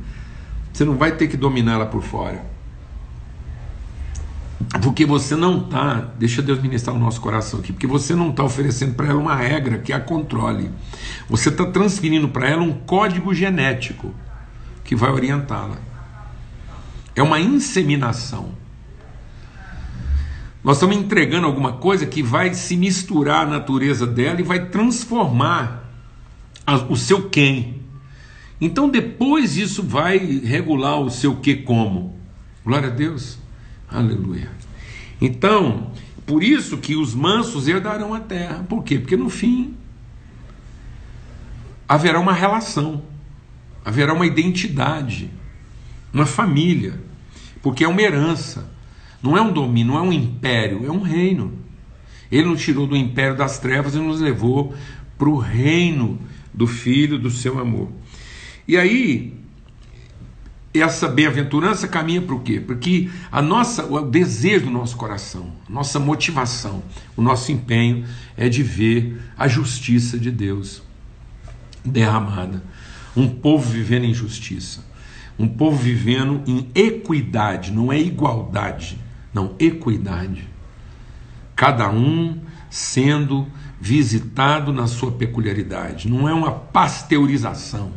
Você 0.74 0.84
não 0.84 0.98
vai 0.98 1.16
ter 1.16 1.28
que 1.28 1.38
dominá-la 1.38 1.86
por 1.86 2.04
fora. 2.04 2.44
Porque 4.82 5.06
você 5.06 5.36
não 5.36 5.62
está, 5.62 6.12
deixa 6.18 6.42
Deus 6.42 6.62
ministrar 6.62 6.96
o 6.96 7.00
nosso 7.00 7.22
coração 7.22 7.60
aqui, 7.60 7.72
porque 7.72 7.88
você 7.88 8.14
não 8.14 8.30
está 8.32 8.44
oferecendo 8.44 8.94
para 8.94 9.08
ela 9.08 9.20
uma 9.20 9.36
regra 9.36 9.78
que 9.78 9.94
a 9.94 10.00
controle. 10.00 10.70
Você 11.30 11.50
está 11.50 11.66
transferindo 11.66 12.28
para 12.28 12.50
ela 12.50 12.62
um 12.62 12.74
código 12.74 13.34
genético 13.34 14.14
que 14.84 14.96
vai 14.96 15.12
orientá-la. 15.12 15.78
É 17.16 17.24
uma 17.24 17.40
inseminação. 17.40 18.65
Nós 20.66 20.78
estamos 20.78 20.98
entregando 20.98 21.46
alguma 21.46 21.74
coisa 21.74 22.08
que 22.08 22.24
vai 22.24 22.52
se 22.56 22.76
misturar 22.76 23.44
à 23.44 23.46
natureza 23.48 24.08
dela 24.08 24.40
e 24.40 24.44
vai 24.44 24.66
transformar 24.66 25.88
a, 26.66 26.78
o 26.78 26.98
seu 26.98 27.30
quem. 27.30 27.84
Então 28.60 28.90
depois 28.90 29.58
isso 29.58 29.84
vai 29.84 30.18
regular 30.18 31.00
o 31.00 31.12
seu 31.12 31.36
que 31.36 31.58
como. 31.58 32.18
Glória 32.66 32.88
a 32.88 32.92
Deus. 32.92 33.38
Aleluia. 33.88 34.50
Então, 35.22 35.92
por 36.26 36.44
isso 36.44 36.78
que 36.78 36.96
os 36.96 37.14
mansos 37.14 37.68
herdarão 37.68 38.12
a 38.12 38.20
terra. 38.20 38.66
Por 38.68 38.84
quê? 38.84 38.98
Porque 38.98 39.16
no 39.16 39.30
fim 39.30 39.76
haverá 41.88 42.20
uma 42.20 42.34
relação, 42.34 43.04
haverá 43.86 44.16
uma 44.16 44.26
identidade, 44.26 45.30
uma 46.12 46.26
família, 46.26 47.00
porque 47.62 47.84
é 47.84 47.88
uma 47.88 48.02
herança. 48.02 48.74
Não 49.26 49.36
é 49.36 49.42
um 49.42 49.52
domínio, 49.52 49.94
não 49.94 49.98
é 49.98 50.04
um 50.04 50.14
império, 50.14 50.86
é 50.86 50.92
um 50.92 51.02
reino. 51.02 51.52
Ele 52.32 52.48
nos 52.48 52.62
tirou 52.62 52.86
do 52.86 52.96
império 52.96 53.36
das 53.36 53.58
trevas 53.58 53.96
e 53.96 53.98
nos 53.98 54.22
levou 54.22 54.76
para 55.18 55.28
o 55.28 55.40
reino 55.40 56.20
do 56.54 56.68
Filho 56.68 57.18
do 57.18 57.32
seu 57.32 57.58
amor. 57.58 57.90
E 58.68 58.78
aí, 58.78 59.34
essa 60.76 61.08
bem-aventurança 61.08 61.88
caminha 61.88 62.22
para 62.22 62.36
o 62.36 62.40
quê? 62.40 62.60
Porque 62.60 63.10
a 63.32 63.42
nossa, 63.42 63.84
o 63.86 64.00
desejo 64.02 64.66
do 64.66 64.72
nosso 64.72 64.96
coração, 64.96 65.52
nossa 65.68 66.00
motivação, 66.00 66.84
o 67.18 67.22
nosso 67.24 67.52
empenho 67.52 68.06
é 68.38 68.48
de 68.48 68.62
ver 68.62 69.20
a 69.36 69.48
justiça 69.48 70.20
de 70.20 70.30
Deus 70.30 70.84
derramada. 71.84 72.64
Um 73.18 73.28
povo 73.28 73.68
vivendo 73.68 74.04
em 74.06 74.14
justiça. 74.14 74.86
Um 75.40 75.48
povo 75.48 75.78
vivendo 75.78 76.44
em 76.46 76.70
equidade, 76.76 77.72
não 77.72 77.92
é 77.92 78.00
igualdade. 78.00 79.04
Não, 79.36 79.54
equidade. 79.60 80.48
Cada 81.58 81.90
um 81.90 82.40
sendo 82.70 83.46
visitado 83.82 84.72
na 84.72 84.88
sua 84.88 85.12
peculiaridade. 85.12 86.10
Não 86.10 86.30
é 86.30 86.34
uma 86.34 86.52
pasteurização. 86.52 87.92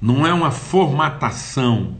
Não 0.00 0.26
é 0.26 0.32
uma 0.32 0.50
formatação. 0.50 1.96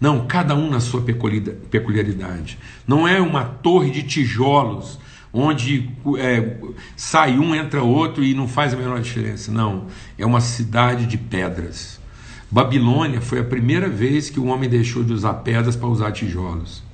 Não, 0.00 0.26
cada 0.26 0.54
um 0.54 0.70
na 0.70 0.80
sua 0.80 1.02
peculiaridade. 1.02 2.58
Não 2.88 3.06
é 3.06 3.20
uma 3.20 3.44
torre 3.44 3.90
de 3.90 4.04
tijolos 4.04 4.98
onde 5.30 5.90
é, 6.18 6.56
sai 6.96 7.38
um, 7.38 7.54
entra 7.54 7.82
outro 7.82 8.24
e 8.24 8.32
não 8.32 8.48
faz 8.48 8.72
a 8.72 8.76
menor 8.78 9.02
diferença. 9.02 9.52
Não, 9.52 9.86
é 10.16 10.24
uma 10.24 10.40
cidade 10.40 11.04
de 11.04 11.18
pedras. 11.18 12.00
Babilônia 12.50 13.20
foi 13.20 13.40
a 13.40 13.44
primeira 13.44 13.86
vez 13.86 14.30
que 14.30 14.40
o 14.40 14.46
homem 14.46 14.66
deixou 14.66 15.04
de 15.04 15.12
usar 15.12 15.34
pedras 15.34 15.76
para 15.76 15.88
usar 15.88 16.10
tijolos. 16.12 16.85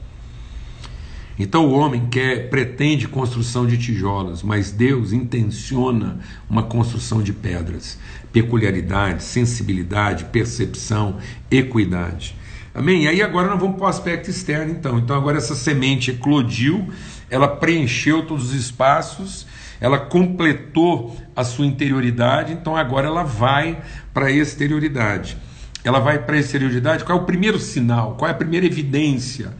Então 1.39 1.67
o 1.67 1.73
homem 1.73 2.07
quer, 2.09 2.51
pretende 2.51 3.09
construção 3.09 3.67
de 3.67 3.79
tijolos, 3.79 4.43
mas 4.43 4.71
Deus 4.71 5.13
intenciona 5.13 6.19
uma 6.49 6.63
construção 6.63 7.23
de 7.23 7.33
pedras. 7.33 7.99
Peculiaridade, 8.33 9.23
sensibilidade, 9.23 10.27
percepção, 10.27 11.19
equidade. 11.51 12.37
Amém? 12.75 13.05
E 13.05 13.09
aí 13.09 13.23
agora 13.23 13.49
nós 13.49 13.61
vamos 13.61 13.77
para 13.77 13.85
o 13.85 13.89
aspecto 13.89 14.31
externo, 14.31 14.73
então. 14.73 14.99
Então 14.99 15.17
agora 15.17 15.37
essa 15.37 15.55
semente 15.55 16.11
eclodiu, 16.11 16.89
ela 17.29 17.49
preencheu 17.49 18.25
todos 18.27 18.47
os 18.47 18.55
espaços, 18.55 19.47
ela 19.81 19.99
completou 19.99 21.17
a 21.35 21.45
sua 21.45 21.67
interioridade, 21.67 22.53
então 22.53 22.77
agora 22.77 23.07
ela 23.07 23.25
vai 23.25 23.83
para 24.15 24.27
a 24.27 24.31
exterioridade. 24.31 25.37
Ela 25.85 25.99
vai 25.99 26.19
para 26.19 26.37
a 26.37 26.39
exterioridade, 26.39 27.05
qual 27.05 27.19
é 27.19 27.21
o 27.21 27.25
primeiro 27.25 27.59
sinal, 27.59 28.15
qual 28.17 28.29
é 28.29 28.33
a 28.33 28.37
primeira 28.37 28.65
evidência? 28.65 29.53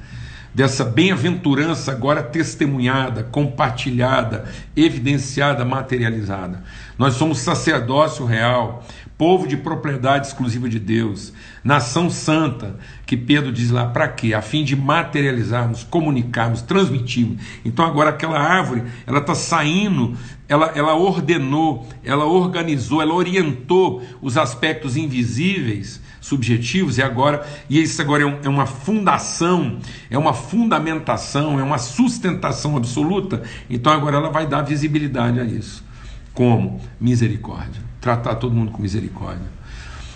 Dessa 0.55 0.85
bem-aventurança 0.85 1.93
agora 1.93 2.23
testemunhada, 2.23 3.23
compartilhada, 3.25 4.45
evidenciada, 4.77 5.65
materializada. 5.65 6.63
Nós 6.99 7.15
somos 7.15 7.39
sacerdócio 7.39 8.25
real, 8.27 8.85
povo 9.17 9.47
de 9.47 9.57
propriedade 9.57 10.27
exclusiva 10.27 10.69
de 10.69 10.79
Deus, 10.79 11.33
nação 11.63 12.11
santa, 12.11 12.77
que 13.07 13.17
Pedro 13.17 13.53
diz 13.53 13.71
lá, 13.71 13.87
para 13.87 14.09
quê? 14.09 14.35
A 14.35 14.43
fim 14.43 14.65
de 14.65 14.75
materializarmos, 14.75 15.85
comunicarmos, 15.85 16.61
transmitirmos. 16.61 17.41
Então 17.65 17.85
agora 17.85 18.11
aquela 18.11 18.39
árvore, 18.39 18.83
ela 19.07 19.21
está 19.21 19.35
saindo, 19.35 20.17
ela, 20.49 20.73
ela 20.75 20.95
ordenou, 20.95 21.87
ela 22.05 22.25
organizou, 22.25 23.01
ela 23.01 23.15
orientou 23.15 24.03
os 24.21 24.37
aspectos 24.37 24.97
invisíveis 24.97 26.01
subjetivos, 26.23 26.97
e 26.99 27.03
agora, 27.03 27.45
e 27.69 27.83
isso 27.83 28.01
agora 28.01 28.23
é, 28.23 28.27
um, 28.27 28.39
é 28.45 28.49
uma 28.49 28.65
fundação, 28.65 29.79
é 30.09 30.17
uma 30.17 30.33
fundamentação, 30.33 31.59
é 31.59 31.63
uma 31.63 31.79
sustentação 31.79 32.77
absoluta, 32.77 33.43
então 33.69 33.93
agora 33.93 34.17
ela 34.17 34.31
vai 34.31 34.47
dar 34.47 34.63
visibilidade 34.63 35.41
a 35.41 35.45
isso. 35.45 35.85
Como? 36.33 36.81
Misericórdia. 36.99 37.83
Tratar 38.01 38.37
todo 38.37 38.55
mundo 38.55 38.71
com 38.71 38.81
misericórdia. 38.81 39.51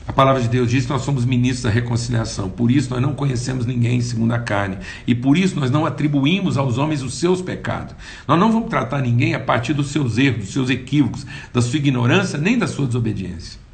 A 0.08 0.12
palavra 0.12 0.40
de 0.40 0.48
Deus 0.48 0.70
diz 0.70 0.84
que 0.84 0.92
nós 0.92 1.02
somos 1.02 1.24
ministros 1.24 1.62
da 1.62 1.70
reconciliação, 1.70 2.48
por 2.48 2.70
isso 2.70 2.90
nós 2.90 3.02
não 3.02 3.12
conhecemos 3.12 3.66
ninguém 3.66 4.00
segundo 4.00 4.32
a 4.32 4.38
carne, 4.38 4.78
e 5.04 5.12
por 5.12 5.36
isso 5.36 5.58
nós 5.58 5.72
não 5.72 5.84
atribuímos 5.84 6.56
aos 6.56 6.78
homens 6.78 7.02
os 7.02 7.14
seus 7.14 7.42
pecados. 7.42 7.96
Nós 8.28 8.38
não 8.38 8.52
vamos 8.52 8.70
tratar 8.70 9.02
ninguém 9.02 9.34
a 9.34 9.40
partir 9.40 9.74
dos 9.74 9.88
seus 9.88 10.16
erros, 10.16 10.44
dos 10.44 10.52
seus 10.52 10.70
equívocos, 10.70 11.26
da 11.52 11.60
sua 11.60 11.78
ignorância, 11.78 12.38
nem 12.38 12.56
da 12.56 12.68
sua 12.68 12.86
desobediência. 12.86 13.65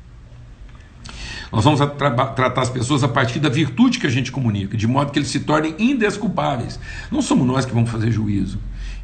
Nós 1.52 1.64
vamos 1.64 1.80
tra 1.80 2.10
tratar 2.10 2.62
as 2.62 2.70
pessoas 2.70 3.04
a 3.04 3.08
partir 3.08 3.38
da 3.38 3.50
virtude 3.50 3.98
que 3.98 4.06
a 4.06 4.10
gente 4.10 4.32
comunica, 4.32 4.74
de 4.74 4.86
modo 4.86 5.12
que 5.12 5.18
eles 5.18 5.28
se 5.28 5.40
tornem 5.40 5.74
indesculpáveis. 5.78 6.80
Não 7.10 7.20
somos 7.20 7.46
nós 7.46 7.66
que 7.66 7.74
vamos 7.74 7.90
fazer 7.90 8.10
juízo. 8.10 8.58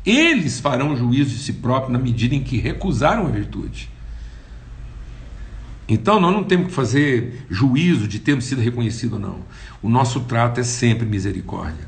Eles 0.05 0.59
farão 0.59 0.97
juízo 0.97 1.31
de 1.31 1.38
si 1.38 1.52
próprios 1.52 1.93
na 1.93 1.99
medida 1.99 2.35
em 2.35 2.43
que 2.43 2.57
recusaram 2.57 3.26
a 3.26 3.31
virtude. 3.31 3.90
Então 5.87 6.19
nós 6.19 6.33
não 6.33 6.43
temos 6.43 6.69
que 6.69 6.73
fazer 6.73 7.45
juízo 7.50 8.09
de 8.09 8.19
termos 8.19 8.47
sido 8.47 8.62
reconhecido 8.62 9.14
ou 9.14 9.19
não. 9.19 9.40
O 9.83 9.88
nosso 9.90 10.21
trato 10.21 10.61
é 10.61 10.64
sempre 10.64 11.07
misericórdia. 11.07 11.87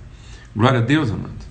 Glória 0.55 0.81
a 0.81 0.83
Deus, 0.83 1.11
amado. 1.11 1.51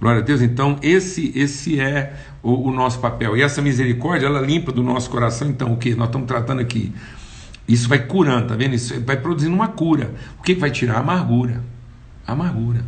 Glória 0.00 0.20
a 0.20 0.24
Deus. 0.24 0.40
Então, 0.40 0.78
esse 0.82 1.32
esse 1.34 1.80
é 1.80 2.14
o, 2.42 2.68
o, 2.68 2.72
nosso 2.72 2.98
papel. 3.00 3.36
E 3.36 3.42
essa 3.42 3.62
misericórdia, 3.62 4.26
ela 4.26 4.40
limpa 4.40 4.70
do 4.72 4.82
nosso 4.82 5.08
coração. 5.10 5.48
Então, 5.48 5.72
o 5.72 5.76
que 5.76 5.94
nós 5.94 6.08
estamos 6.08 6.26
tratando 6.26 6.60
aqui? 6.60 6.92
Isso 7.66 7.88
vai 7.88 7.98
curando, 8.06 8.48
tá 8.48 8.56
vendo? 8.56 8.74
Isso 8.74 9.00
vai 9.00 9.16
produzindo 9.16 9.54
uma 9.54 9.68
cura. 9.68 10.14
O 10.38 10.42
que 10.42 10.54
vai 10.54 10.70
tirar? 10.70 10.96
A 10.96 11.00
amargura. 11.00 11.62
A 12.26 12.32
amargura. 12.32 12.84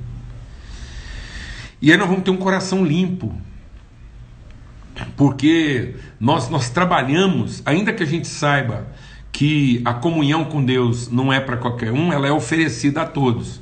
E 1.81 1.91
aí 1.91 1.97
nós 1.97 2.09
vamos 2.09 2.25
ter 2.25 2.31
um 2.31 2.37
coração 2.37 2.85
limpo. 2.85 3.35
Porque 5.17 5.95
nós, 6.19 6.49
nós 6.49 6.71
trabalhamos, 6.71 7.63
ainda 7.65 7.93
que 7.93 8.03
a 8.03 8.07
gente 8.07 8.27
saiba 8.27 8.87
que 9.31 9.83
a 9.85 9.93
comunhão 9.93 10.45
com 10.47 10.65
Deus 10.65 11.11
não 11.11 11.31
é 11.31 11.39
para 11.39 11.59
qualquer 11.59 11.93
um, 11.93 12.13
ela 12.13 12.27
é 12.27 12.33
oferecida 12.33 13.03
a 13.03 13.07
todos. 13.07 13.61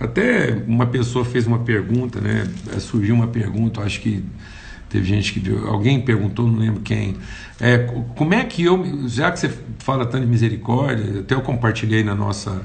Até 0.00 0.62
uma 0.66 0.86
pessoa 0.86 1.24
fez 1.24 1.46
uma 1.46 1.60
pergunta, 1.60 2.20
né? 2.20 2.48
Surgiu 2.78 3.14
uma 3.14 3.28
pergunta, 3.28 3.80
acho 3.80 4.00
que 4.00 4.24
teve 4.88 5.06
gente 5.06 5.32
que 5.32 5.40
viu, 5.40 5.68
alguém 5.68 6.00
perguntou, 6.00 6.46
não 6.46 6.58
lembro 6.58 6.80
quem. 6.80 7.16
É, 7.60 7.78
como 8.16 8.34
é 8.34 8.44
que 8.44 8.64
eu, 8.64 9.08
já 9.08 9.30
que 9.30 9.38
você 9.38 9.50
fala 9.78 10.06
tanto 10.06 10.24
de 10.24 10.30
misericórdia, 10.30 11.20
até 11.20 11.34
eu 11.34 11.40
compartilhei 11.40 12.02
na 12.02 12.14
nossa 12.14 12.62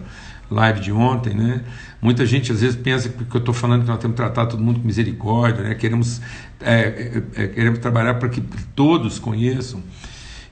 live 0.50 0.80
de 0.80 0.92
ontem, 0.92 1.34
né? 1.34 1.64
Muita 2.02 2.26
gente 2.26 2.52
às 2.52 2.62
vezes 2.62 2.76
pensa 2.76 3.10
que 3.10 3.36
eu 3.36 3.40
estou 3.40 3.54
falando 3.54 3.84
que 3.84 3.88
nós 3.88 3.98
temos 3.98 4.16
que 4.16 4.22
tratar 4.22 4.46
todo 4.46 4.62
mundo 4.62 4.80
com 4.80 4.86
misericórdia, 4.86 5.64
né? 5.64 5.76
Queremos, 5.76 6.22
é, 6.62 7.24
é, 7.36 7.44
é 7.44 7.48
queremos 7.48 7.80
trabalhar 7.80 8.16
para 8.16 8.30
que 8.30 8.42
todos 8.76 9.20
conheçam. 9.20 9.82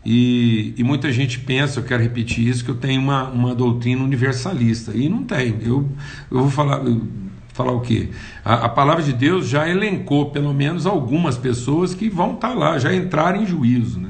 E, 0.03 0.73
e, 0.77 0.83
muita 0.83 1.11
gente 1.11 1.39
pensa, 1.39 1.79
eu 1.79 1.83
quero 1.83 2.01
repetir 2.01 2.47
isso, 2.47 2.65
que 2.65 2.71
eu 2.71 2.75
tenho 2.75 2.99
uma, 2.99 3.29
uma 3.29 3.53
doutrina 3.53 4.03
universalista. 4.03 4.91
E 4.95 5.07
não 5.07 5.23
tem. 5.23 5.59
Eu, 5.61 5.87
eu 6.31 6.39
vou 6.39 6.49
falar, 6.49 6.81
falar 7.62 7.72
o 7.74 7.82
quê? 7.82 8.10
A, 8.44 8.65
a, 8.65 8.70
palavra 8.70 9.03
de 9.03 9.13
Deus 9.13 9.48
já 9.48 9.70
elencou 9.70 10.32
pelo 10.32 10.53
menos 10.53 10.86
algumas 10.86 11.38
pessoas 11.38 11.94
que 11.94 12.10
vão 12.10 12.34
estar 12.34 12.50
tá 12.50 12.53
lá, 12.53 12.80
já 12.80 12.94
entraram 12.94 13.41
em 13.41 13.46
juízo. 13.46 14.00
Né? 14.00 14.10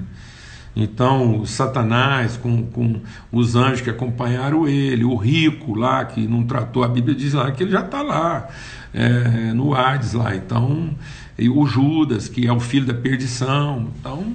Então, 0.75 1.45
Satanás, 1.45 2.37
com, 2.37 2.63
com 2.63 3.01
os 3.31 3.55
anjos 3.55 3.81
que 3.81 3.89
acompanharam 3.89 4.67
ele, 4.67 5.03
o 5.03 5.15
rico 5.15 5.75
lá 5.75 6.05
que 6.05 6.25
não 6.27 6.43
tratou, 6.43 6.83
a 6.83 6.87
Bíblia 6.87 7.13
diz 7.13 7.33
lá 7.33 7.51
que 7.51 7.63
ele 7.63 7.71
já 7.71 7.81
está 7.81 8.01
lá, 8.01 8.47
é, 8.93 9.53
no 9.53 9.75
Hades 9.75 10.13
lá. 10.13 10.33
Então, 10.35 10.95
e 11.37 11.49
o 11.49 11.65
Judas, 11.65 12.29
que 12.29 12.47
é 12.47 12.53
o 12.53 12.59
filho 12.59 12.85
da 12.85 12.93
perdição. 12.93 13.89
Então, 13.99 14.33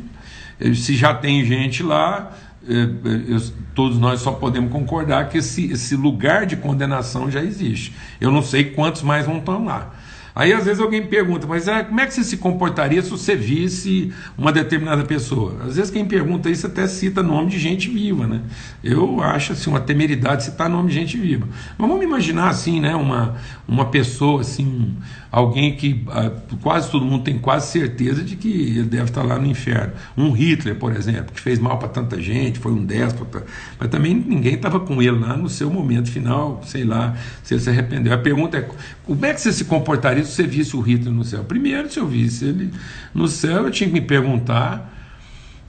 se 0.75 0.95
já 0.95 1.15
tem 1.15 1.45
gente 1.45 1.83
lá, 1.83 2.33
é, 2.69 3.37
é, 3.37 3.41
todos 3.75 3.99
nós 3.99 4.21
só 4.21 4.33
podemos 4.33 4.71
concordar 4.73 5.29
que 5.29 5.39
esse, 5.39 5.71
esse 5.73 5.95
lugar 5.97 6.47
de 6.47 6.57
condenação 6.57 7.31
já 7.31 7.43
existe. 7.43 7.95
Eu 8.21 8.31
não 8.31 8.43
sei 8.43 8.65
quantos 8.65 9.03
mais 9.03 9.27
vão 9.27 9.39
estar 9.39 9.59
lá. 9.59 9.95
Aí 10.37 10.53
às 10.53 10.67
vezes 10.67 10.83
alguém 10.83 11.07
pergunta, 11.07 11.47
mas 11.47 11.67
é, 11.67 11.83
como 11.83 11.99
é 11.99 12.05
que 12.05 12.13
você 12.13 12.23
se 12.23 12.37
comportaria 12.37 13.01
se 13.01 13.09
você 13.09 13.35
visse 13.35 14.13
uma 14.37 14.53
determinada 14.53 15.03
pessoa? 15.03 15.57
Às 15.67 15.77
vezes 15.77 15.91
quem 15.91 16.05
pergunta 16.05 16.51
isso 16.51 16.67
até 16.67 16.87
cita 16.87 17.23
nome 17.23 17.49
de 17.49 17.59
gente 17.59 17.89
viva, 17.89 18.27
né? 18.27 18.43
Eu 18.85 19.23
acho 19.23 19.55
assim, 19.55 19.71
uma 19.71 19.81
temeridade 19.81 20.45
citar 20.45 20.69
nome 20.69 20.91
de 20.91 20.95
gente 20.95 21.17
viva. 21.17 21.49
Mas 21.79 21.89
vamos 21.89 22.05
imaginar 22.05 22.51
assim, 22.51 22.81
né? 22.81 22.95
Uma, 22.95 23.37
uma 23.67 23.87
pessoa 23.87 24.43
assim, 24.43 24.95
alguém 25.33 25.75
que 25.75 26.05
ah, 26.09 26.31
quase 26.63 26.91
todo 26.91 27.03
mundo 27.03 27.25
tem 27.25 27.39
quase 27.39 27.73
certeza 27.73 28.23
de 28.23 28.37
que 28.37 28.49
ele 28.49 28.85
deve 28.85 29.05
estar 29.05 29.23
lá 29.23 29.39
no 29.39 29.47
inferno. 29.47 29.95
Um 30.19 30.33
Hitler, 30.33 30.75
por 30.77 30.95
exemplo, 30.95 31.33
que 31.33 31.41
fez 31.41 31.59
mal 31.59 31.79
para 31.79 31.89
tanta 31.89 32.21
gente, 32.21 32.59
foi 32.59 32.73
um 32.73 32.85
déspota, 32.85 33.43
mas 33.81 33.89
também 33.89 34.15
ninguém 34.15 34.53
estava 34.55 34.81
com 34.81 35.01
ele 35.01 35.19
lá 35.19 35.35
no 35.35 35.49
seu 35.49 35.71
momento 35.71 36.11
final, 36.11 36.61
sei 36.67 36.85
lá, 36.85 37.17
se 37.43 37.55
ele 37.55 37.63
se 37.63 37.71
arrependeu. 37.71 38.13
A 38.13 38.19
pergunta 38.19 38.59
é: 38.59 38.69
como 39.03 39.25
é 39.25 39.33
que 39.33 39.41
você 39.41 39.51
se 39.51 39.65
comportaria 39.65 40.26
se 40.27 40.33
você 40.33 40.47
visse 40.47 40.77
o 40.77 40.81
Hitler 40.81 41.13
no 41.13 41.25
céu? 41.25 41.45
Primeiro, 41.45 41.91
se 41.91 41.99
eu 41.99 42.07
visse 42.07 42.45
ele 42.45 42.71
no 43.15 43.29
céu, 43.29 43.65
eu 43.65 43.71
tinha 43.71 43.89
que 43.89 43.95
me 43.95 44.01
perguntar 44.01 44.93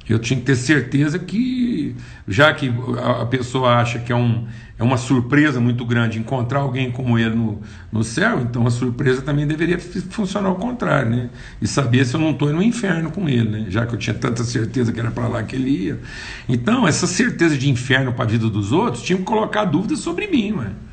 eu 0.10 0.20
tinha 0.20 0.40
que 0.40 0.46
ter 0.46 0.56
certeza 0.56 1.20
que, 1.20 1.96
já 2.28 2.54
que 2.54 2.74
a 3.04 3.26
pessoa 3.26 3.76
acha 3.76 4.00
que 4.00 4.12
é, 4.12 4.16
um, 4.16 4.48
é 4.80 4.84
uma 4.84 4.96
surpresa 4.96 5.60
muito 5.60 5.86
grande 5.86 6.18
encontrar 6.18 6.60
alguém 6.60 6.90
como 6.90 7.20
ele 7.20 7.36
no, 7.36 7.62
no 7.92 8.04
céu, 8.04 8.40
então 8.40 8.66
a 8.66 8.72
surpresa 8.72 9.22
também 9.22 9.46
deveria 9.46 9.78
funcionar 9.78 10.48
ao 10.48 10.56
contrário, 10.56 11.10
né? 11.10 11.30
E 11.62 11.68
saber 11.68 12.06
se 12.06 12.16
eu 12.16 12.22
não 12.22 12.32
estou 12.32 12.54
no 12.54 12.64
inferno 12.64 13.12
com 13.12 13.28
ele, 13.28 13.50
né? 13.50 13.66
Já 13.68 13.86
que 13.86 13.96
eu 13.96 14.00
tinha 14.00 14.14
tanta 14.14 14.46
certeza 14.46 14.94
que 14.94 15.00
era 15.00 15.12
para 15.12 15.28
lá 15.28 15.44
que 15.44 15.58
ele 15.58 15.70
ia. 15.70 16.00
Então, 16.48 16.88
essa 16.88 17.06
certeza 17.06 17.58
de 17.58 17.70
inferno 17.70 18.14
para 18.14 18.24
a 18.24 18.28
vida 18.28 18.50
dos 18.50 18.72
outros 18.72 19.04
tinha 19.04 19.18
que 19.18 19.26
colocar 19.26 19.66
dúvidas 19.66 20.00
sobre 20.00 20.28
mim, 20.28 20.54
mano. 20.54 20.87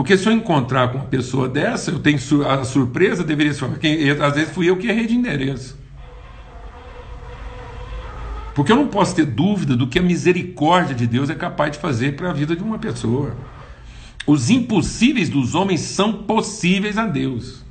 Porque 0.00 0.16
se 0.16 0.26
eu 0.26 0.32
encontrar 0.32 0.88
com 0.88 0.96
uma 0.96 1.04
pessoa 1.04 1.46
dessa, 1.46 1.90
eu 1.90 1.98
tenho 1.98 2.18
a 2.48 2.64
surpresa 2.64 3.22
deveria 3.22 3.52
ser. 3.52 3.66
Às 4.22 4.34
vezes 4.34 4.54
fui 4.54 4.70
eu 4.70 4.78
que 4.78 4.88
errei 4.88 5.06
de 5.06 5.14
endereço. 5.14 5.78
Porque 8.54 8.72
eu 8.72 8.76
não 8.76 8.88
posso 8.88 9.14
ter 9.14 9.26
dúvida 9.26 9.76
do 9.76 9.86
que 9.86 9.98
a 9.98 10.02
misericórdia 10.02 10.94
de 10.94 11.06
Deus 11.06 11.28
é 11.28 11.34
capaz 11.34 11.72
de 11.72 11.78
fazer 11.80 12.16
para 12.16 12.30
a 12.30 12.32
vida 12.32 12.56
de 12.56 12.62
uma 12.62 12.78
pessoa. 12.78 13.36
Os 14.26 14.48
impossíveis 14.48 15.28
dos 15.28 15.54
homens 15.54 15.80
são 15.80 16.22
possíveis 16.22 16.96
a 16.96 17.06
Deus. 17.06 17.62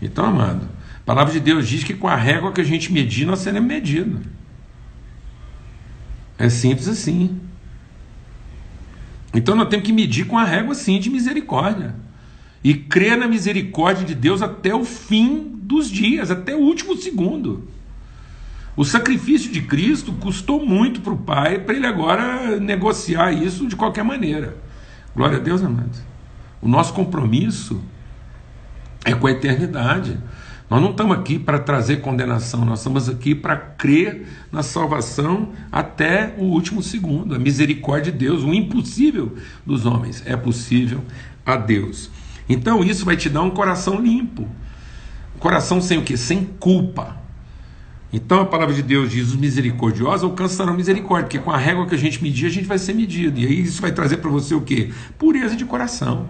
Então, 0.00 0.24
amado, 0.24 0.68
a 0.98 1.04
palavra 1.04 1.32
de 1.32 1.40
Deus 1.40 1.66
diz 1.66 1.82
que 1.82 1.94
com 1.94 2.06
a 2.06 2.14
régua 2.14 2.52
que 2.52 2.60
a 2.60 2.64
gente 2.64 2.92
medir, 2.92 3.26
nós 3.26 3.40
seremos 3.40 3.68
medidos. 3.68 4.20
É 6.38 6.48
simples 6.48 6.86
assim. 6.86 7.49
Então 9.32 9.54
nós 9.54 9.68
temos 9.68 9.86
que 9.86 9.92
medir 9.92 10.26
com 10.26 10.38
a 10.38 10.44
régua 10.44 10.74
sim 10.74 10.98
de 10.98 11.10
misericórdia. 11.10 11.94
E 12.62 12.74
crer 12.74 13.16
na 13.16 13.26
misericórdia 13.26 14.04
de 14.04 14.14
Deus 14.14 14.42
até 14.42 14.74
o 14.74 14.84
fim 14.84 15.58
dos 15.62 15.90
dias, 15.90 16.30
até 16.30 16.54
o 16.54 16.58
último 16.58 16.96
segundo. 16.96 17.68
O 18.76 18.84
sacrifício 18.84 19.50
de 19.50 19.62
Cristo 19.62 20.12
custou 20.12 20.64
muito 20.64 21.00
para 21.00 21.12
o 21.12 21.18
Pai, 21.18 21.58
para 21.58 21.74
ele 21.74 21.86
agora 21.86 22.58
negociar 22.58 23.32
isso 23.32 23.66
de 23.66 23.76
qualquer 23.76 24.04
maneira. 24.04 24.56
Glória 25.14 25.38
a 25.38 25.40
Deus, 25.40 25.62
amados. 25.62 26.00
O 26.62 26.68
nosso 26.68 26.92
compromisso 26.92 27.82
é 29.04 29.14
com 29.14 29.26
a 29.26 29.30
eternidade. 29.30 30.18
Nós 30.70 30.80
não 30.80 30.92
estamos 30.92 31.18
aqui 31.18 31.36
para 31.36 31.58
trazer 31.58 31.96
condenação, 31.96 32.64
nós 32.64 32.78
estamos 32.78 33.08
aqui 33.08 33.34
para 33.34 33.56
crer 33.56 34.24
na 34.52 34.62
salvação 34.62 35.48
até 35.72 36.32
o 36.38 36.44
último 36.44 36.80
segundo. 36.80 37.34
A 37.34 37.40
misericórdia 37.40 38.12
de 38.12 38.18
Deus, 38.18 38.44
o 38.44 38.54
impossível 38.54 39.36
dos 39.66 39.84
homens, 39.84 40.22
é 40.24 40.36
possível 40.36 41.02
a 41.44 41.56
Deus. 41.56 42.08
Então 42.48 42.84
isso 42.84 43.04
vai 43.04 43.16
te 43.16 43.28
dar 43.28 43.42
um 43.42 43.50
coração 43.50 44.00
limpo. 44.00 44.48
Coração 45.40 45.80
sem 45.80 45.98
o 45.98 46.02
que? 46.02 46.16
Sem 46.16 46.44
culpa. 46.44 47.16
Então 48.12 48.40
a 48.40 48.46
palavra 48.46 48.72
de 48.72 48.82
Deus 48.82 49.10
diz: 49.10 49.30
os 49.30 49.36
misericordiosos 49.36 50.22
alcançarão 50.22 50.74
misericórdia, 50.74 51.24
porque 51.24 51.38
com 51.40 51.50
a 51.50 51.56
régua 51.56 51.86
que 51.88 51.96
a 51.96 51.98
gente 51.98 52.22
medir, 52.22 52.46
a 52.46 52.50
gente 52.50 52.66
vai 52.66 52.78
ser 52.78 52.94
medido. 52.94 53.40
E 53.40 53.44
aí 53.44 53.60
isso 53.60 53.82
vai 53.82 53.90
trazer 53.90 54.18
para 54.18 54.30
você 54.30 54.54
o 54.54 54.60
quê? 54.60 54.90
Pureza 55.18 55.56
de 55.56 55.64
coração. 55.64 56.28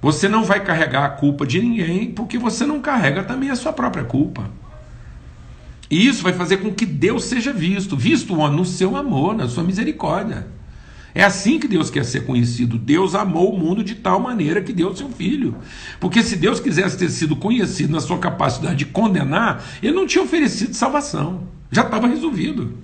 Você 0.00 0.28
não 0.28 0.44
vai 0.44 0.62
carregar 0.64 1.04
a 1.04 1.10
culpa 1.10 1.46
de 1.46 1.60
ninguém, 1.60 2.12
porque 2.12 2.38
você 2.38 2.64
não 2.64 2.80
carrega 2.80 3.24
também 3.24 3.50
a 3.50 3.56
sua 3.56 3.72
própria 3.72 4.04
culpa. 4.04 4.48
E 5.90 6.06
isso 6.06 6.22
vai 6.22 6.32
fazer 6.32 6.58
com 6.58 6.72
que 6.72 6.86
Deus 6.86 7.24
seja 7.24 7.52
visto, 7.52 7.96
visto 7.96 8.34
no 8.36 8.64
seu 8.64 8.96
amor, 8.96 9.34
na 9.34 9.48
sua 9.48 9.64
misericórdia. 9.64 10.46
É 11.14 11.24
assim 11.24 11.58
que 11.58 11.66
Deus 11.66 11.90
quer 11.90 12.04
ser 12.04 12.26
conhecido. 12.26 12.78
Deus 12.78 13.14
amou 13.14 13.52
o 13.52 13.58
mundo 13.58 13.82
de 13.82 13.96
tal 13.96 14.20
maneira 14.20 14.62
que 14.62 14.72
deu 14.72 14.94
seu 14.94 15.08
filho. 15.08 15.56
Porque 15.98 16.22
se 16.22 16.36
Deus 16.36 16.60
quisesse 16.60 16.96
ter 16.96 17.08
sido 17.08 17.34
conhecido 17.34 17.92
na 17.92 18.00
sua 18.00 18.18
capacidade 18.18 18.76
de 18.76 18.86
condenar, 18.86 19.64
ele 19.82 19.94
não 19.94 20.06
tinha 20.06 20.22
oferecido 20.22 20.74
salvação. 20.74 21.48
Já 21.72 21.82
estava 21.82 22.06
resolvido. 22.06 22.74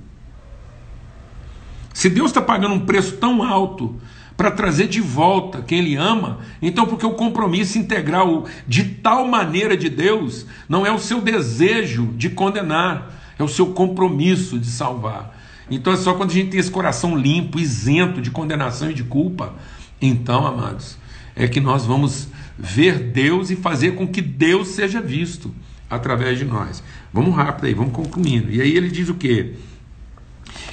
Se 1.92 2.10
Deus 2.10 2.30
está 2.30 2.42
pagando 2.42 2.74
um 2.74 2.86
preço 2.86 3.18
tão 3.18 3.42
alto 3.42 4.00
para 4.36 4.50
trazer 4.50 4.88
de 4.88 5.00
volta 5.00 5.62
quem 5.62 5.78
ele 5.78 5.96
ama, 5.96 6.40
então 6.60 6.86
porque 6.86 7.06
o 7.06 7.14
compromisso 7.14 7.78
integral 7.78 8.46
de 8.66 8.84
tal 8.84 9.26
maneira 9.26 9.76
de 9.76 9.88
Deus 9.88 10.46
não 10.68 10.84
é 10.84 10.90
o 10.90 10.98
seu 10.98 11.20
desejo 11.20 12.06
de 12.16 12.30
condenar, 12.30 13.34
é 13.38 13.42
o 13.42 13.48
seu 13.48 13.66
compromisso 13.66 14.58
de 14.58 14.66
salvar. 14.66 15.38
Então 15.70 15.92
é 15.92 15.96
só 15.96 16.14
quando 16.14 16.30
a 16.30 16.34
gente 16.34 16.50
tem 16.50 16.60
esse 16.60 16.70
coração 16.70 17.16
limpo, 17.16 17.58
isento 17.58 18.20
de 18.20 18.30
condenação 18.30 18.90
e 18.90 18.94
de 18.94 19.04
culpa, 19.04 19.54
então, 20.00 20.46
amados, 20.46 20.98
é 21.34 21.48
que 21.48 21.60
nós 21.60 21.86
vamos 21.86 22.28
ver 22.58 22.98
Deus 22.98 23.50
e 23.50 23.56
fazer 23.56 23.94
com 23.94 24.06
que 24.06 24.20
Deus 24.20 24.68
seja 24.68 25.00
visto 25.00 25.54
através 25.88 26.38
de 26.38 26.44
nós. 26.44 26.82
Vamos 27.12 27.34
rápido 27.34 27.66
aí, 27.66 27.74
vamos 27.74 27.92
concluindo. 27.92 28.50
E 28.50 28.60
aí 28.60 28.76
ele 28.76 28.90
diz 28.90 29.08
o 29.08 29.14
quê? 29.14 29.54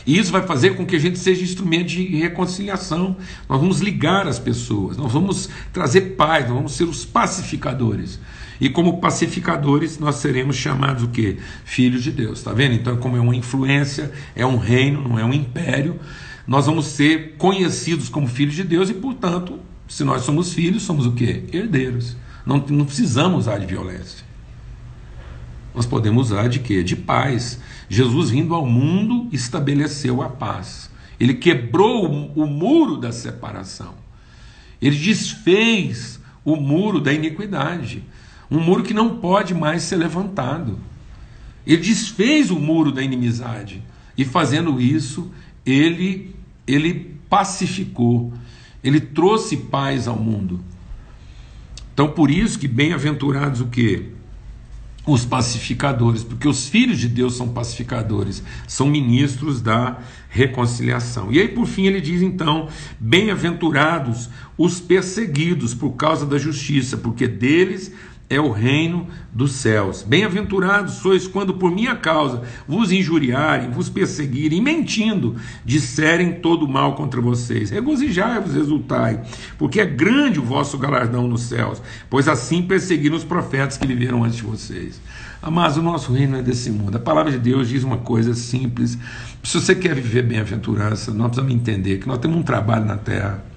E 0.05 0.17
isso 0.17 0.31
vai 0.31 0.45
fazer 0.45 0.75
com 0.75 0.85
que 0.85 0.95
a 0.95 0.99
gente 0.99 1.19
seja 1.19 1.43
instrumento 1.43 1.87
de 1.87 2.03
reconciliação. 2.15 3.15
Nós 3.47 3.59
vamos 3.59 3.79
ligar 3.79 4.27
as 4.27 4.39
pessoas, 4.39 4.97
nós 4.97 5.11
vamos 5.11 5.49
trazer 5.71 6.15
paz, 6.15 6.45
nós 6.45 6.55
vamos 6.55 6.73
ser 6.73 6.85
os 6.85 7.05
pacificadores. 7.05 8.19
E 8.59 8.69
como 8.69 8.99
pacificadores, 8.99 9.97
nós 9.97 10.15
seremos 10.15 10.55
chamados 10.55 11.03
o 11.03 11.07
quê? 11.07 11.37
Filhos 11.65 12.03
de 12.03 12.11
Deus. 12.11 12.39
Está 12.39 12.53
vendo? 12.53 12.75
Então, 12.75 12.95
como 12.97 13.17
é 13.17 13.19
uma 13.19 13.35
influência, 13.35 14.11
é 14.35 14.45
um 14.45 14.57
reino, 14.57 15.07
não 15.07 15.17
é 15.17 15.25
um 15.25 15.33
império, 15.33 15.99
nós 16.45 16.67
vamos 16.67 16.85
ser 16.85 17.35
conhecidos 17.37 18.09
como 18.09 18.27
filhos 18.27 18.55
de 18.55 18.63
Deus 18.63 18.89
e, 18.89 18.93
portanto, 18.93 19.59
Se 19.87 20.05
nós 20.05 20.21
somos 20.21 20.53
filhos, 20.53 20.83
somos 20.83 21.05
o 21.05 21.11
quê? 21.11 21.43
Herdeiros. 21.51 22.15
Não, 22.45 22.63
não 22.69 22.85
precisamos 22.85 23.39
usar 23.39 23.57
de 23.57 23.65
violência. 23.65 24.23
Nós 25.73 25.85
podemos 25.85 26.31
usar 26.31 26.47
de 26.47 26.59
quê? 26.59 26.83
De 26.83 26.95
paz. 26.95 27.59
Jesus 27.89 28.29
vindo 28.29 28.53
ao 28.53 28.65
mundo 28.65 29.27
estabeleceu 29.31 30.21
a 30.21 30.29
paz. 30.29 30.89
Ele 31.19 31.33
quebrou 31.35 32.31
o, 32.35 32.47
muro 32.47 32.97
da 32.97 33.11
separação. 33.11 33.93
Ele 34.81 34.97
desfez 34.97 36.19
o 36.43 36.55
muro 36.55 36.99
da 36.99 37.13
iniquidade. 37.13 38.03
Um 38.49 38.59
muro 38.59 38.83
que 38.83 38.93
não 38.93 39.17
pode 39.17 39.53
mais 39.53 39.83
ser 39.83 39.97
levantado. 39.97 40.79
Ele 41.65 41.81
desfez 41.81 42.49
o 42.49 42.59
muro 42.59 42.91
da 42.91 43.01
inimizade. 43.03 43.83
E 44.17 44.25
fazendo 44.25 44.81
isso, 44.81 45.31
ele, 45.65 46.35
ele 46.67 47.15
pacificou. 47.29 48.33
Ele 48.83 48.99
trouxe 48.99 49.55
paz 49.55 50.07
ao 50.07 50.17
mundo. 50.17 50.59
Então, 51.93 52.09
por 52.09 52.31
isso 52.31 52.57
que 52.57 52.67
bem-aventurados 52.67 53.61
o 53.61 53.67
quê? 53.67 54.09
Os 55.05 55.25
pacificadores, 55.25 56.23
porque 56.23 56.47
os 56.47 56.67
filhos 56.67 56.99
de 56.99 57.07
Deus 57.07 57.35
são 57.35 57.47
pacificadores, 57.47 58.43
são 58.67 58.85
ministros 58.85 59.59
da 59.59 59.97
reconciliação. 60.29 61.31
E 61.31 61.39
aí, 61.39 61.47
por 61.47 61.65
fim, 61.65 61.87
ele 61.87 61.99
diz 61.99 62.21
então: 62.21 62.69
bem-aventurados 62.99 64.29
os 64.57 64.79
perseguidos 64.79 65.73
por 65.73 65.93
causa 65.93 66.25
da 66.25 66.37
justiça, 66.37 66.97
porque 66.97 67.27
deles 67.27 67.91
é 68.31 68.39
o 68.39 68.49
reino 68.49 69.07
dos 69.33 69.51
céus. 69.51 70.03
Bem-aventurados 70.03 70.93
sois 70.93 71.27
quando 71.27 71.55
por 71.55 71.69
minha 71.69 71.97
causa 71.97 72.43
vos 72.65 72.89
injuriarem, 72.89 73.71
vos 73.71 73.89
perseguirem, 73.89 74.61
mentindo, 74.61 75.35
disserem 75.65 76.39
todo 76.39 76.65
mal 76.65 76.95
contra 76.95 77.19
vocês. 77.19 77.69
Regozijai-vos, 77.69 78.55
exultai, 78.55 79.21
porque 79.57 79.81
é 79.81 79.85
grande 79.85 80.39
o 80.39 80.43
vosso 80.43 80.77
galardão 80.77 81.27
nos 81.27 81.41
céus, 81.41 81.81
pois 82.09 82.29
assim 82.29 82.63
perseguiram 82.63 83.17
os 83.17 83.25
profetas 83.25 83.77
que 83.77 83.85
viveram 83.85 84.23
antes 84.23 84.37
de 84.37 84.43
vocês. 84.43 85.01
Amados, 85.41 85.75
o 85.75 85.81
nosso 85.81 86.13
reino 86.13 86.37
é 86.37 86.41
desse 86.41 86.71
mundo. 86.71 86.95
A 86.95 86.99
palavra 86.99 87.33
de 87.33 87.37
Deus 87.37 87.67
diz 87.67 87.83
uma 87.83 87.97
coisa 87.97 88.33
simples. 88.33 88.97
Se 89.43 89.59
você 89.59 89.75
quer 89.75 89.93
viver 89.93 90.21
bem-aventurança, 90.21 91.11
nós 91.11 91.31
precisamos 91.31 91.53
entender 91.53 91.97
que 91.97 92.07
nós 92.07 92.19
temos 92.19 92.37
um 92.37 92.43
trabalho 92.43 92.85
na 92.85 92.95
terra 92.95 93.50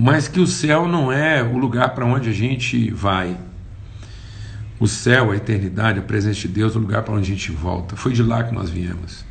mas 0.00 0.28
que 0.28 0.38
o 0.38 0.46
céu 0.46 0.86
não 0.86 1.10
é 1.10 1.42
o 1.42 1.58
lugar 1.58 1.92
para 1.92 2.06
onde 2.06 2.30
a 2.30 2.32
gente 2.32 2.88
vai. 2.92 3.36
O 4.78 4.86
céu, 4.86 5.32
a 5.32 5.36
eternidade, 5.36 5.98
a 5.98 6.02
presença 6.02 6.38
de 6.42 6.46
Deus, 6.46 6.76
o 6.76 6.78
lugar 6.78 7.02
para 7.02 7.14
onde 7.14 7.32
a 7.32 7.34
gente 7.34 7.50
volta. 7.50 7.96
Foi 7.96 8.12
de 8.12 8.22
lá 8.22 8.44
que 8.44 8.54
nós 8.54 8.70
viemos. 8.70 9.24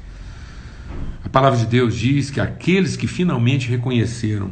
A 1.23 1.29
palavra 1.29 1.57
de 1.57 1.65
Deus 1.67 1.95
diz 1.95 2.29
que 2.29 2.41
aqueles 2.41 2.97
que 2.97 3.07
finalmente 3.07 3.69
reconheceram 3.69 4.51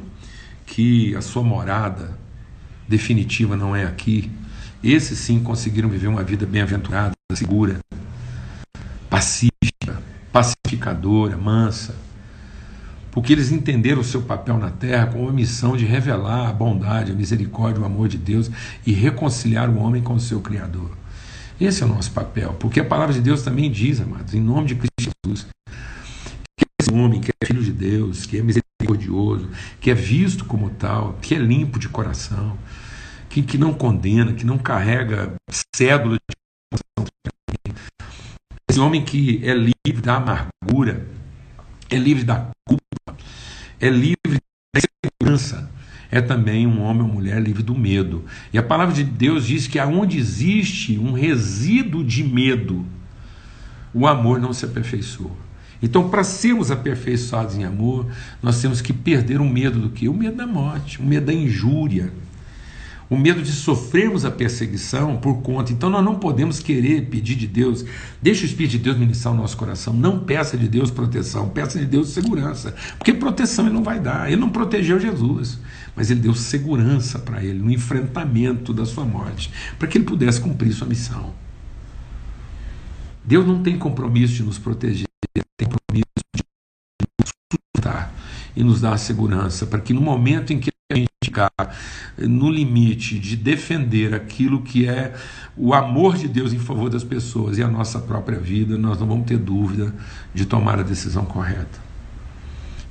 que 0.65 1.13
a 1.17 1.21
sua 1.21 1.43
morada 1.43 2.17
definitiva 2.87 3.57
não 3.57 3.75
é 3.75 3.83
aqui, 3.83 4.31
esses 4.81 5.19
sim 5.19 5.41
conseguiram 5.41 5.89
viver 5.89 6.07
uma 6.07 6.23
vida 6.23 6.45
bem-aventurada, 6.45 7.11
segura, 7.33 7.79
pacífica, 9.09 10.01
pacificadora, 10.31 11.35
mansa 11.35 11.93
porque 13.15 13.31
eles 13.31 13.49
entenderam 13.49 14.01
o 14.01 14.03
seu 14.03 14.21
papel 14.21 14.57
na 14.57 14.69
terra 14.69 15.07
como 15.07 15.23
uma 15.23 15.31
missão 15.31 15.77
de 15.77 15.85
revelar 15.85 16.49
a 16.49 16.51
bondade, 16.51 17.13
a 17.13 17.15
misericórdia, 17.15 17.81
o 17.81 17.85
amor 17.85 18.09
de 18.09 18.17
Deus 18.17 18.51
e 18.85 18.91
reconciliar 18.91 19.69
o 19.69 19.77
homem 19.79 20.03
com 20.03 20.15
o 20.15 20.19
seu 20.19 20.41
Criador. 20.41 20.91
Esse 21.59 21.81
é 21.81 21.85
o 21.85 21.89
nosso 21.89 22.11
papel, 22.11 22.53
porque 22.59 22.81
a 22.81 22.83
palavra 22.83 23.13
de 23.13 23.21
Deus 23.21 23.41
também 23.41 23.71
diz, 23.71 24.01
amados, 24.01 24.33
em 24.33 24.41
nome 24.41 24.67
de 24.67 24.75
Cristo 24.75 25.13
Jesus, 25.25 25.47
que 26.59 26.65
esse 26.81 26.93
homem 26.93 27.21
que 27.21 27.31
é 27.31 27.45
filho 27.47 27.63
de 27.63 27.71
Deus, 27.71 28.25
que 28.25 28.37
é 28.37 28.43
misericordioso, 28.43 29.47
que 29.79 29.89
é 29.89 29.93
visto 29.93 30.43
como 30.43 30.69
tal, 30.71 31.17
que 31.21 31.33
é 31.33 31.37
limpo 31.37 31.79
de 31.79 31.87
coração, 31.87 32.57
que, 33.29 33.41
que 33.41 33.57
não 33.57 33.73
condena, 33.73 34.33
que 34.33 34.45
não 34.45 34.57
carrega 34.57 35.33
cédula 35.73 36.17
de 36.17 36.35
esse 38.69 38.79
homem 38.81 39.05
que 39.05 39.39
é 39.41 39.53
livre 39.53 40.01
da 40.01 40.17
amargura, 40.17 41.07
é 41.89 41.95
livre 41.95 42.25
da 42.25 42.51
culpa, 42.67 43.04
é 43.79 43.89
livre 43.89 44.39
da 44.73 44.81
segurança, 44.81 45.69
é 46.11 46.21
também 46.21 46.65
um 46.67 46.81
homem 46.81 47.03
ou 47.03 47.07
mulher 47.07 47.41
livre 47.41 47.63
do 47.63 47.75
medo. 47.75 48.23
E 48.53 48.57
a 48.57 48.63
palavra 48.63 48.93
de 48.93 49.03
Deus 49.03 49.45
diz 49.45 49.67
que 49.67 49.79
aonde 49.79 50.17
existe 50.17 50.97
um 50.97 51.11
resíduo 51.11 52.03
de 52.03 52.23
medo, 52.23 52.85
o 53.93 54.07
amor 54.07 54.39
não 54.39 54.53
se 54.53 54.65
aperfeiçoa. 54.65 55.45
Então, 55.81 56.09
para 56.09 56.23
sermos 56.23 56.71
aperfeiçoados 56.71 57.55
em 57.55 57.63
amor, 57.63 58.07
nós 58.41 58.61
temos 58.61 58.81
que 58.81 58.93
perder 58.93 59.41
o 59.41 59.45
medo 59.45 59.79
do 59.79 59.89
que? 59.89 60.07
O 60.07 60.13
medo 60.13 60.37
da 60.37 60.47
morte, 60.47 60.99
o 61.01 61.05
medo 61.05 61.27
da 61.27 61.33
injúria, 61.33 62.11
o 63.09 63.17
medo 63.17 63.41
de 63.41 63.51
sofrermos 63.51 64.25
a 64.25 64.31
perseguição 64.31 65.17
por 65.17 65.41
conta. 65.41 65.71
Então 65.71 65.89
nós 65.89 66.03
não 66.03 66.15
podemos 66.15 66.59
querer 66.59 67.07
pedir 67.07 67.35
de 67.35 67.47
Deus, 67.47 67.85
deixa 68.21 68.43
o 68.43 68.45
Espírito 68.45 68.71
de 68.71 68.79
Deus 68.79 68.97
ministrar 68.97 69.33
o 69.33 69.37
nosso 69.37 69.55
coração. 69.55 69.93
Não 69.93 70.19
peça 70.19 70.57
de 70.57 70.67
Deus 70.67 70.89
proteção, 70.89 71.49
peça 71.49 71.79
de 71.79 71.85
Deus 71.85 72.09
segurança. 72.09 72.75
Porque 72.97 73.13
proteção 73.13 73.65
ele 73.65 73.75
não 73.75 73.83
vai 73.83 73.99
dar. 73.99 74.27
Ele 74.27 74.41
não 74.41 74.49
protegeu 74.49 74.99
Jesus, 74.99 75.59
mas 75.95 76.09
ele 76.09 76.19
deu 76.19 76.33
segurança 76.33 77.19
para 77.19 77.43
ele 77.43 77.59
no 77.59 77.71
enfrentamento 77.71 78.73
da 78.73 78.85
sua 78.85 79.05
morte, 79.05 79.51
para 79.77 79.87
que 79.87 79.97
ele 79.97 80.05
pudesse 80.05 80.41
cumprir 80.41 80.73
sua 80.73 80.87
missão. 80.87 81.33
Deus 83.23 83.45
não 83.45 83.63
tem 83.63 83.77
compromisso 83.77 84.33
de 84.33 84.43
nos 84.43 84.59
proteger, 84.59 85.07
ele 85.35 85.45
tem 85.57 85.67
compromisso 85.67 86.05
de 86.35 86.43
nos 87.19 87.31
sustentar 87.51 88.13
e 88.55 88.63
nos 88.63 88.81
dar 88.81 88.97
segurança, 88.97 89.65
para 89.65 89.79
que 89.79 89.93
no 89.93 90.01
momento 90.01 90.53
em 90.53 90.59
que 90.59 90.74
a 90.91 90.95
gente 90.95 91.09
ficar 91.23 91.49
no 92.15 92.47
limite 92.47 93.17
de 93.17 93.35
defender 93.35 94.13
aquilo 94.13 94.61
que 94.61 94.87
é 94.87 95.15
o 95.57 95.73
amor 95.73 96.15
de 96.15 96.27
Deus 96.27 96.53
em 96.53 96.59
favor 96.59 96.91
das 96.91 97.03
pessoas 97.03 97.57
e 97.57 97.63
a 97.63 97.67
nossa 97.67 97.99
própria 97.99 98.39
vida, 98.39 98.77
nós 98.77 98.99
não 98.99 99.07
vamos 99.07 99.25
ter 99.25 99.37
dúvida 99.39 99.95
de 100.31 100.45
tomar 100.45 100.79
a 100.79 100.83
decisão 100.83 101.25
correta. 101.25 101.83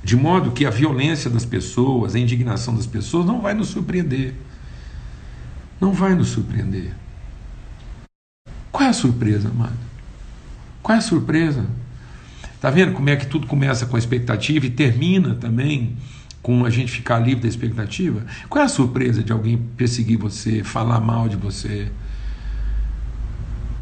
De 0.03 0.17
modo 0.17 0.51
que 0.51 0.65
a 0.65 0.69
violência 0.69 1.29
das 1.29 1.45
pessoas, 1.45 2.15
a 2.15 2.19
indignação 2.19 2.75
das 2.75 2.85
pessoas 2.85 3.25
não 3.25 3.39
vai 3.39 3.53
nos 3.53 3.69
surpreender. 3.69 4.35
Não 5.79 5.93
vai 5.93 6.15
nos 6.15 6.27
surpreender. 6.27 6.93
Qual 8.73 8.83
é 8.83 8.89
a 8.89 8.93
surpresa, 8.93 9.47
amado? 9.47 9.77
Qual 10.83 10.93
é 10.95 10.99
a 10.99 11.01
surpresa? 11.01 11.65
Está 12.55 12.69
vendo 12.69 12.91
como 12.91 13.09
é 13.09 13.15
que 13.15 13.25
tudo 13.25 13.47
começa 13.47 13.85
com 13.85 13.95
a 13.95 13.99
expectativa 13.99 14.65
e 14.65 14.69
termina 14.69 15.33
também 15.35 15.95
com 16.45 16.63
a 16.63 16.69
gente 16.69 16.91
ficar 16.91 17.17
livre 17.17 17.41
da 17.41 17.47
expectativa? 17.47 18.23
Qual 18.47 18.61
é 18.61 18.65
a 18.65 18.69
surpresa 18.69 19.23
de 19.23 19.31
alguém 19.31 19.57
perseguir 19.75 20.19
você, 20.19 20.63
falar 20.63 20.99
mal 20.99 21.27
de 21.27 21.35
você? 21.35 21.87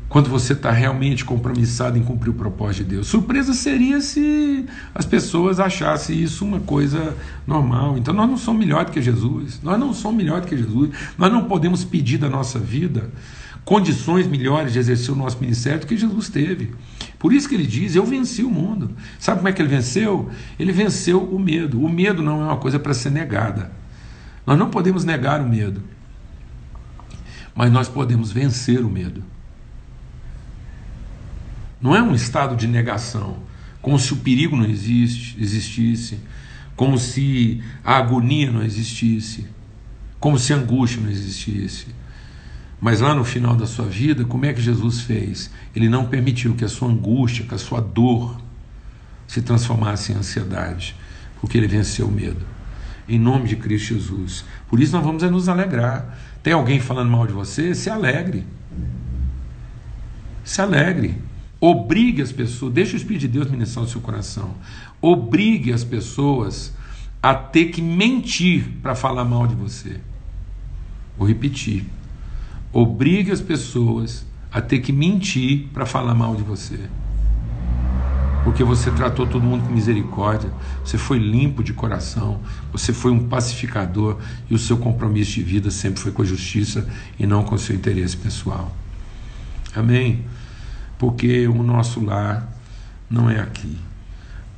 Quando 0.07 0.29
você 0.29 0.53
está 0.53 0.71
realmente 0.71 1.25
compromissado 1.25 1.97
em 1.97 2.01
cumprir 2.01 2.29
o 2.29 2.33
propósito 2.33 2.85
de 2.85 2.91
Deus. 2.91 3.07
Surpresa 3.07 3.53
seria 3.53 3.99
se 3.99 4.65
as 4.95 5.05
pessoas 5.05 5.59
achassem 5.59 6.17
isso 6.17 6.45
uma 6.45 6.61
coisa 6.61 7.13
normal. 7.45 7.97
Então 7.97 8.13
nós 8.13 8.29
não 8.29 8.37
somos 8.37 8.65
melhor 8.65 8.85
do 8.85 8.93
que 8.93 9.01
Jesus. 9.01 9.59
Nós 9.61 9.77
não 9.77 9.93
somos 9.93 10.15
melhor 10.15 10.39
do 10.39 10.47
que 10.47 10.55
Jesus. 10.55 10.89
Nós 11.17 11.33
não 11.33 11.43
podemos 11.43 11.83
pedir 11.83 12.17
da 12.17 12.29
nossa 12.29 12.59
vida 12.59 13.11
condições 13.65 14.25
melhores 14.25 14.71
de 14.71 14.79
exercer 14.79 15.13
o 15.13 15.17
nosso 15.17 15.37
ministério 15.39 15.81
do 15.81 15.87
que 15.87 15.97
Jesus 15.97 16.29
teve. 16.29 16.71
Por 17.23 17.31
isso 17.31 17.47
que 17.47 17.55
ele 17.55 17.65
diz: 17.65 17.95
Eu 17.95 18.05
venci 18.05 18.43
o 18.43 18.51
mundo. 18.51 18.97
Sabe 19.17 19.37
como 19.37 19.47
é 19.47 19.53
que 19.53 19.61
ele 19.61 19.69
venceu? 19.69 20.29
Ele 20.59 20.73
venceu 20.73 21.23
o 21.23 21.39
medo. 21.39 21.81
O 21.81 21.87
medo 21.87 22.21
não 22.21 22.41
é 22.41 22.45
uma 22.47 22.57
coisa 22.57 22.77
para 22.77 22.93
ser 22.93 23.11
negada. 23.11 23.71
Nós 24.45 24.59
não 24.59 24.69
podemos 24.69 25.05
negar 25.05 25.39
o 25.39 25.47
medo, 25.47 25.81
mas 27.55 27.71
nós 27.71 27.87
podemos 27.87 28.29
vencer 28.29 28.81
o 28.81 28.89
medo. 28.89 29.23
Não 31.81 31.95
é 31.95 32.03
um 32.03 32.13
estado 32.13 32.57
de 32.57 32.67
negação, 32.67 33.37
como 33.81 33.97
se 33.97 34.11
o 34.11 34.17
perigo 34.17 34.57
não 34.57 34.65
existe, 34.65 35.41
existisse, 35.41 36.19
como 36.75 36.97
se 36.97 37.63
a 37.85 37.95
agonia 37.95 38.51
não 38.51 38.63
existisse, 38.63 39.47
como 40.19 40.37
se 40.37 40.51
a 40.51 40.57
angústia 40.57 41.01
não 41.01 41.09
existisse. 41.09 41.87
Mas 42.83 42.99
lá 42.99 43.15
no 43.15 43.23
final 43.23 43.55
da 43.55 43.65
sua 43.65 43.85
vida, 43.85 44.25
como 44.25 44.45
é 44.45 44.51
que 44.51 44.61
Jesus 44.61 44.99
fez? 44.99 45.49
Ele 45.73 45.87
não 45.87 46.05
permitiu 46.05 46.53
que 46.53 46.65
a 46.65 46.67
sua 46.67 46.89
angústia, 46.89 47.45
que 47.45 47.55
a 47.55 47.57
sua 47.57 47.79
dor 47.79 48.37
se 49.25 49.41
transformasse 49.41 50.11
em 50.11 50.15
ansiedade, 50.15 50.93
porque 51.39 51.57
ele 51.57 51.65
venceu 51.65 52.07
o 52.07 52.11
medo. 52.11 52.45
Em 53.07 53.17
nome 53.17 53.47
de 53.47 53.55
Cristo 53.55 53.93
Jesus. 53.93 54.43
Por 54.67 54.81
isso 54.81 54.91
nós 54.91 55.01
vamos 55.01 55.23
nos 55.23 55.47
alegrar. 55.47 56.19
Tem 56.43 56.51
alguém 56.51 56.81
falando 56.81 57.09
mal 57.09 57.25
de 57.25 57.31
você? 57.31 57.73
Se 57.73 57.89
alegre. 57.89 58.43
Se 60.43 60.61
alegre. 60.61 61.17
Obrigue 61.61 62.21
as 62.21 62.33
pessoas, 62.33 62.73
deixe 62.73 62.95
o 62.95 62.97
Espírito 62.97 63.21
de 63.21 63.27
Deus 63.29 63.49
ministrar 63.49 63.85
o 63.85 63.87
seu 63.87 64.01
coração. 64.01 64.55
Obrigue 65.01 65.71
as 65.71 65.85
pessoas 65.85 66.73
a 67.21 67.33
ter 67.33 67.67
que 67.67 67.81
mentir 67.81 68.67
para 68.81 68.93
falar 68.93 69.23
mal 69.23 69.47
de 69.47 69.55
você. 69.55 70.01
Vou 71.17 71.25
repetir 71.25 71.85
obrigue 72.73 73.31
as 73.31 73.39
pessoas 73.39 74.25
a 74.51 74.59
ter 74.59 74.79
que 74.79 74.91
mentir 74.91 75.67
para 75.71 75.85
falar 75.85 76.15
mal 76.15 76.35
de 76.35 76.43
você. 76.43 76.79
porque 78.43 78.61
você 78.61 78.91
tratou 78.91 79.25
todo 79.25 79.41
mundo 79.41 79.65
com 79.65 79.73
misericórdia, 79.73 80.51
você 80.83 80.97
foi 80.97 81.17
limpo 81.17 81.63
de 81.63 81.71
coração, 81.71 82.41
você 82.73 82.91
foi 82.91 83.09
um 83.09 83.29
pacificador 83.29 84.17
e 84.49 84.53
o 84.53 84.59
seu 84.59 84.77
compromisso 84.77 85.35
de 85.35 85.43
vida 85.43 85.71
sempre 85.71 86.01
foi 86.01 86.11
com 86.11 86.21
a 86.21 86.25
justiça 86.25 86.85
e 87.17 87.25
não 87.25 87.43
com 87.43 87.55
o 87.55 87.57
seu 87.57 87.73
interesse 87.73 88.17
pessoal. 88.17 88.75
Amém? 89.73 90.25
Porque 90.99 91.47
o 91.47 91.63
nosso 91.63 92.03
lar 92.03 92.45
não 93.09 93.29
é 93.29 93.39
aqui. 93.39 93.77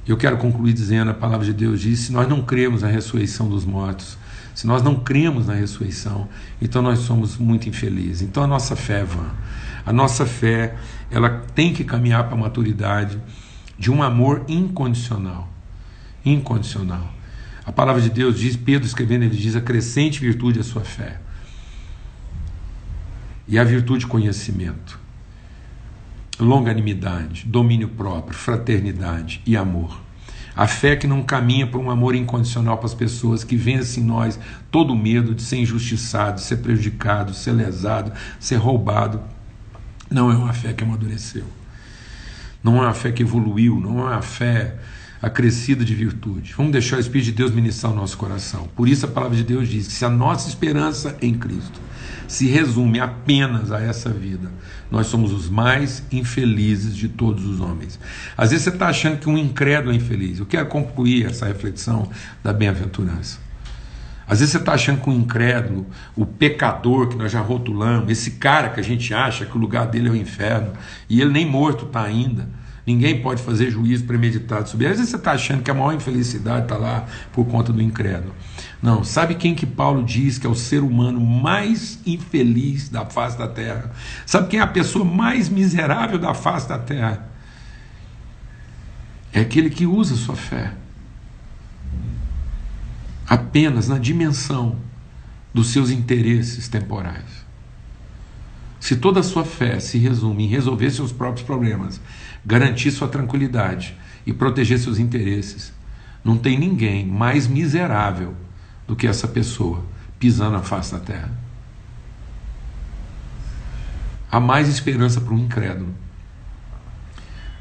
Eu 0.07 0.17
quero 0.17 0.37
concluir 0.37 0.73
dizendo: 0.73 1.11
a 1.11 1.13
palavra 1.13 1.45
de 1.45 1.53
Deus 1.53 1.79
diz: 1.79 1.99
se 1.99 2.11
nós 2.11 2.27
não 2.27 2.41
cremos 2.41 2.81
na 2.81 2.87
ressurreição 2.87 3.47
dos 3.47 3.65
mortos, 3.65 4.17
se 4.55 4.65
nós 4.65 4.81
não 4.81 4.95
cremos 4.95 5.47
na 5.47 5.53
ressurreição, 5.53 6.29
então 6.61 6.81
nós 6.81 6.99
somos 6.99 7.37
muito 7.37 7.67
infelizes. 7.67 8.21
Então 8.21 8.41
a 8.41 8.47
nossa 8.47 8.73
fé 8.73 9.01
é 9.01 9.03
vã. 9.03 9.29
A 9.85 9.91
nossa 9.91 10.25
fé, 10.25 10.77
ela 11.11 11.43
tem 11.53 11.73
que 11.73 11.83
caminhar 11.83 12.23
para 12.23 12.35
a 12.35 12.39
maturidade 12.39 13.21
de 13.77 13.91
um 13.91 14.01
amor 14.01 14.45
incondicional. 14.47 15.49
Incondicional. 16.23 17.13
A 17.65 17.71
palavra 17.71 18.01
de 18.01 18.09
Deus 18.09 18.39
diz, 18.39 18.55
Pedro 18.55 18.87
escrevendo, 18.87 19.23
ele 19.23 19.35
diz: 19.35 19.57
a 19.57 19.61
crescente 19.61 20.21
virtude 20.21 20.59
é 20.59 20.61
a 20.61 20.63
sua 20.63 20.83
fé. 20.83 21.19
E 23.45 23.59
a 23.59 23.63
virtude, 23.63 24.07
conhecimento, 24.07 24.97
longanimidade, 26.39 27.45
domínio 27.45 27.89
próprio, 27.89 28.37
fraternidade 28.37 29.41
e 29.45 29.57
amor. 29.57 30.04
A 30.55 30.67
fé 30.67 30.95
que 30.95 31.05
não 31.05 31.21
caminha 31.21 31.67
para 31.67 31.79
um 31.79 31.91
amor 31.91 32.15
incondicional 32.15 32.77
para 32.77 32.85
as 32.85 32.93
pessoas, 32.93 33.43
que 33.43 33.57
vence 33.57 33.99
em 33.99 34.03
nós 34.03 34.39
todo 34.71 34.93
o 34.93 34.97
medo 34.97 35.35
de 35.35 35.41
ser 35.41 35.57
injustiçado, 35.57 36.35
de 36.35 36.41
ser 36.41 36.57
prejudicado, 36.57 37.33
ser 37.33 37.51
lesado, 37.51 38.13
ser 38.39 38.55
roubado. 38.55 39.21
Não 40.09 40.31
é 40.31 40.35
uma 40.35 40.53
fé 40.53 40.71
que 40.71 40.83
amadureceu. 40.83 41.45
Não 42.63 42.77
é 42.77 42.81
uma 42.81 42.93
fé 42.93 43.11
que 43.11 43.21
evoluiu, 43.21 43.79
não 43.79 43.99
é 43.99 44.13
uma 44.13 44.21
fé 44.21 44.75
acrescida 45.25 45.83
de 45.83 45.95
virtude. 45.95 46.53
Vamos 46.55 46.71
deixar 46.71 46.97
o 46.97 46.99
Espírito 46.99 47.25
de 47.25 47.31
Deus 47.31 47.51
ministrar 47.51 47.91
o 47.91 47.95
nosso 47.95 48.15
coração. 48.15 48.69
Por 48.75 48.87
isso 48.87 49.07
a 49.07 49.09
palavra 49.09 49.35
de 49.35 49.43
Deus 49.43 49.67
diz 49.67 49.87
que 49.87 49.93
se 49.93 50.05
a 50.05 50.09
nossa 50.09 50.47
esperança 50.47 51.17
em 51.19 51.33
Cristo 51.33 51.81
se 52.27 52.45
resume 52.45 52.99
apenas 52.99 53.71
a 53.71 53.81
essa 53.81 54.09
vida, 54.09 54.51
nós 54.91 55.07
somos 55.07 55.33
os 55.33 55.49
mais 55.49 56.03
infelizes 56.11 56.95
de 56.95 57.09
todos 57.09 57.43
os 57.43 57.59
homens. 57.59 57.99
Às 58.37 58.51
vezes 58.51 58.65
você 58.65 58.69
está 58.69 58.87
achando 58.87 59.17
que 59.17 59.27
um 59.27 59.35
incrédulo 59.35 59.93
é 59.93 59.95
infeliz. 59.95 60.37
Eu 60.37 60.45
quero 60.45 60.67
concluir 60.67 61.25
essa 61.25 61.47
reflexão 61.47 62.07
da 62.43 62.53
bem-aventurança. 62.53 63.39
Às 64.27 64.39
vezes 64.39 64.51
você 64.51 64.59
está 64.59 64.73
achando 64.73 65.01
que 65.01 65.09
o 65.09 65.13
incrédulo, 65.13 65.87
o 66.15 66.23
pecador 66.23 67.07
que 67.07 67.15
nós 67.15 67.31
já 67.31 67.41
rotulamos, 67.41 68.11
esse 68.11 68.31
cara 68.31 68.69
que 68.69 68.79
a 68.79 68.83
gente 68.83 69.11
acha 69.11 69.43
que 69.43 69.57
o 69.57 69.59
lugar 69.59 69.87
dele 69.87 70.07
é 70.07 70.11
o 70.11 70.15
inferno, 70.15 70.73
e 71.09 71.19
ele 71.19 71.31
nem 71.31 71.49
morto 71.49 71.85
está 71.85 72.03
ainda, 72.03 72.47
ninguém 72.85 73.21
pode 73.21 73.41
fazer 73.41 73.71
juízo 73.71 74.05
premeditado 74.05 74.69
sobre. 74.69 74.85
Às 74.87 74.97
vezes 74.97 75.09
você 75.09 75.15
está 75.15 75.31
achando 75.31 75.63
que 75.63 75.71
a 75.71 75.73
maior 75.73 75.93
infelicidade 75.93 76.65
está 76.65 76.77
lá 76.77 77.05
por 77.33 77.45
conta 77.45 77.73
do 77.73 77.81
incrédulo. 77.81 78.33
Não, 78.81 79.03
sabe 79.03 79.35
quem 79.35 79.55
que 79.55 79.65
Paulo 79.65 80.03
diz 80.03 80.37
que 80.37 80.45
é 80.45 80.49
o 80.49 80.55
ser 80.55 80.83
humano 80.83 81.19
mais 81.19 81.99
infeliz 82.05 82.89
da 82.89 83.05
face 83.05 83.37
da 83.37 83.47
terra? 83.47 83.91
Sabe 84.25 84.47
quem 84.47 84.59
é 84.59 84.63
a 84.63 84.67
pessoa 84.67 85.03
mais 85.03 85.49
miserável 85.49 86.19
da 86.19 86.33
face 86.33 86.69
da 86.69 86.77
terra? 86.77 87.27
É 89.33 89.41
aquele 89.41 89.69
que 89.69 89.85
usa 89.85 90.15
sua 90.15 90.35
fé 90.35 90.73
apenas 93.27 93.87
na 93.87 93.97
dimensão 93.97 94.77
dos 95.53 95.69
seus 95.69 95.89
interesses 95.89 96.67
temporais. 96.67 97.45
Se 98.79 98.95
toda 98.95 99.21
a 99.21 99.23
sua 99.23 99.43
fé 99.43 99.79
se 99.79 99.97
resume 99.97 100.43
em 100.43 100.47
resolver 100.47 100.91
seus 100.91 101.11
próprios 101.11 101.45
problemas, 101.45 101.99
garantir 102.45 102.91
sua 102.91 103.07
tranquilidade 103.07 103.97
e 104.25 104.33
proteger 104.33 104.79
seus 104.79 104.99
interesses, 104.99 105.73
não 106.23 106.37
tem 106.37 106.57
ninguém 106.57 107.05
mais 107.05 107.47
miserável 107.47 108.35
do 108.87 108.95
que 108.95 109.07
essa 109.07 109.27
pessoa 109.27 109.83
pisando 110.19 110.51
na 110.51 110.63
face 110.63 110.91
da 110.91 110.99
terra. 110.99 111.31
Há 114.31 114.39
mais 114.39 114.67
esperança 114.67 115.21
para 115.21 115.33
um 115.33 115.39
incrédulo 115.39 115.93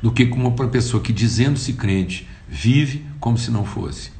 do 0.03 0.13
que 0.13 0.27
para 0.27 0.39
uma 0.39 0.53
pessoa 0.69 1.03
que, 1.03 1.13
dizendo-se 1.13 1.73
crente, 1.75 2.29
vive 2.49 3.07
como 3.21 3.39
se 3.39 3.51
não 3.51 3.65
fosse. 3.65 4.13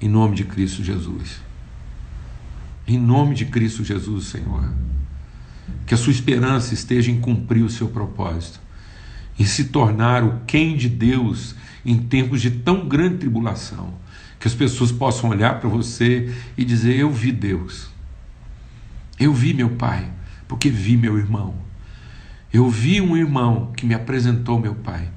Em 0.00 0.08
nome 0.08 0.36
de 0.36 0.44
Cristo 0.44 0.84
Jesus. 0.84 1.40
Em 2.86 2.98
nome 2.98 3.34
de 3.34 3.46
Cristo 3.46 3.82
Jesus, 3.82 4.26
Senhor. 4.26 4.72
Que 5.86 5.94
a 5.94 5.96
sua 5.96 6.12
esperança 6.12 6.72
esteja 6.72 7.10
em 7.10 7.20
cumprir 7.20 7.64
o 7.64 7.70
seu 7.70 7.88
propósito, 7.88 8.60
em 9.38 9.44
se 9.44 9.66
tornar 9.66 10.24
o 10.24 10.40
quem 10.46 10.76
de 10.76 10.88
Deus 10.88 11.54
em 11.84 11.96
tempos 11.96 12.42
de 12.42 12.50
tão 12.50 12.88
grande 12.88 13.18
tribulação, 13.18 13.94
que 14.38 14.46
as 14.46 14.54
pessoas 14.54 14.92
possam 14.92 15.30
olhar 15.30 15.60
para 15.60 15.68
você 15.68 16.34
e 16.56 16.64
dizer: 16.64 16.96
Eu 16.96 17.10
vi 17.10 17.32
Deus, 17.32 17.88
eu 19.18 19.32
vi 19.32 19.54
meu 19.54 19.70
Pai, 19.70 20.10
porque 20.46 20.68
vi 20.68 20.96
meu 20.96 21.18
irmão, 21.18 21.54
eu 22.52 22.68
vi 22.68 23.00
um 23.00 23.16
irmão 23.16 23.72
que 23.76 23.86
me 23.86 23.94
apresentou 23.94 24.58
meu 24.58 24.74
Pai, 24.74 25.08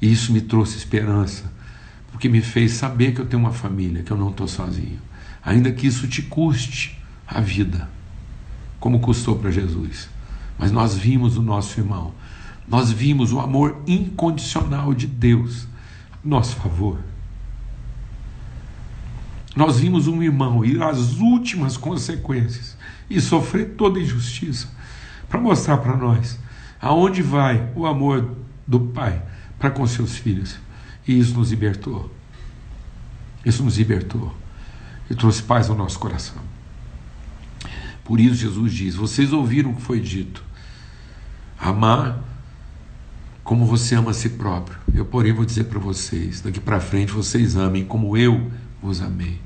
e 0.00 0.10
isso 0.10 0.32
me 0.32 0.40
trouxe 0.40 0.76
esperança, 0.76 1.52
porque 2.10 2.28
me 2.28 2.40
fez 2.40 2.72
saber 2.72 3.14
que 3.14 3.20
eu 3.20 3.26
tenho 3.26 3.42
uma 3.42 3.52
família, 3.52 4.02
que 4.02 4.10
eu 4.10 4.16
não 4.16 4.30
estou 4.30 4.48
sozinho, 4.48 4.98
ainda 5.44 5.70
que 5.70 5.86
isso 5.86 6.08
te 6.08 6.22
custe 6.22 6.98
a 7.26 7.40
vida, 7.40 7.88
como 8.80 9.00
custou 9.00 9.38
para 9.38 9.50
Jesus. 9.50 10.08
Mas 10.58 10.70
nós 10.70 10.96
vimos 10.96 11.36
o 11.36 11.42
nosso 11.42 11.80
irmão, 11.80 12.14
nós 12.66 12.90
vimos 12.90 13.32
o 13.32 13.40
amor 13.40 13.82
incondicional 13.86 14.94
de 14.94 15.06
Deus 15.06 15.66
a 16.12 16.16
nosso 16.24 16.56
favor. 16.56 16.98
Nós 19.54 19.80
vimos 19.80 20.06
um 20.06 20.22
irmão 20.22 20.64
ir 20.64 20.82
às 20.82 21.18
últimas 21.18 21.76
consequências 21.76 22.76
e 23.10 23.20
sofrer 23.20 23.74
toda 23.76 24.00
injustiça 24.00 24.68
para 25.28 25.40
mostrar 25.40 25.78
para 25.78 25.96
nós 25.96 26.38
aonde 26.80 27.22
vai 27.22 27.70
o 27.76 27.86
amor 27.86 28.36
do 28.66 28.80
Pai 28.80 29.22
para 29.58 29.70
com 29.70 29.86
seus 29.86 30.16
filhos. 30.16 30.56
E 31.06 31.18
isso 31.18 31.34
nos 31.34 31.50
libertou. 31.50 32.10
Isso 33.44 33.62
nos 33.62 33.76
libertou 33.76 34.34
e 35.10 35.14
trouxe 35.14 35.42
paz 35.42 35.68
ao 35.68 35.76
nosso 35.76 35.98
coração. 35.98 36.40
Por 38.04 38.18
isso 38.18 38.34
Jesus 38.36 38.72
diz: 38.72 38.94
Vocês 38.94 39.32
ouviram 39.32 39.70
o 39.70 39.76
que 39.76 39.82
foi 39.82 40.00
dito. 40.00 40.42
Amar 41.58 42.18
como 43.44 43.66
você 43.66 43.94
ama 43.94 44.10
a 44.10 44.14
si 44.14 44.30
próprio. 44.30 44.78
Eu, 44.94 45.04
porém, 45.04 45.32
vou 45.32 45.44
dizer 45.44 45.64
para 45.64 45.78
vocês: 45.78 46.40
daqui 46.40 46.60
para 46.60 46.80
frente 46.80 47.12
vocês 47.12 47.56
amem 47.56 47.84
como 47.84 48.16
eu 48.16 48.50
vos 48.80 49.00
amei. 49.00 49.40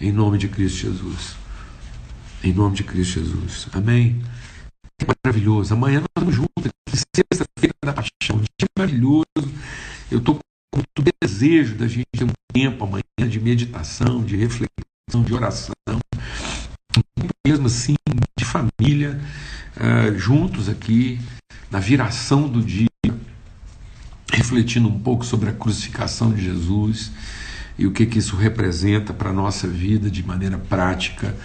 Em 0.00 0.12
nome 0.12 0.38
de 0.38 0.48
Cristo 0.48 0.78
Jesus. 0.78 1.36
Em 2.42 2.52
nome 2.52 2.76
de 2.76 2.84
Cristo 2.84 3.20
Jesus. 3.20 3.68
Amém. 3.72 4.20
Maravilhoso. 5.24 5.74
Amanhã 5.74 6.00
nós 6.00 6.08
estamos 6.16 6.34
juntos 6.34 6.72
sexta-feira 6.88 7.74
da 7.84 7.92
paixão. 7.92 8.40
Dia 8.58 8.68
maravilhoso. 8.76 9.24
Eu 10.10 10.18
estou 10.18 10.36
com 10.36 10.76
muito 10.76 11.12
desejo 11.22 11.76
da 11.76 11.86
gente 11.86 12.06
ter 12.16 12.24
um 12.24 12.32
tempo 12.52 12.84
amanhã 12.84 13.28
de 13.28 13.40
meditação, 13.40 14.22
de 14.24 14.36
reflexão, 14.36 15.22
de 15.24 15.34
oração. 15.34 15.74
Mesmo 17.46 17.66
assim, 17.66 17.94
de 18.38 18.44
família, 18.44 19.20
uh, 19.76 20.18
juntos 20.18 20.68
aqui, 20.68 21.20
na 21.70 21.78
viração 21.78 22.48
do 22.48 22.62
dia, 22.62 22.91
refletindo 24.32 24.88
um 24.88 24.98
pouco 24.98 25.24
sobre 25.24 25.50
a 25.50 25.52
crucificação 25.52 26.32
de 26.32 26.42
Jesus 26.42 27.12
e 27.78 27.86
o 27.86 27.92
que, 27.92 28.06
que 28.06 28.18
isso 28.18 28.34
representa 28.34 29.12
para 29.12 29.30
a 29.30 29.32
nossa 29.32 29.68
vida 29.68 30.10
de 30.10 30.26
maneira 30.26 30.58
prática. 30.58 31.36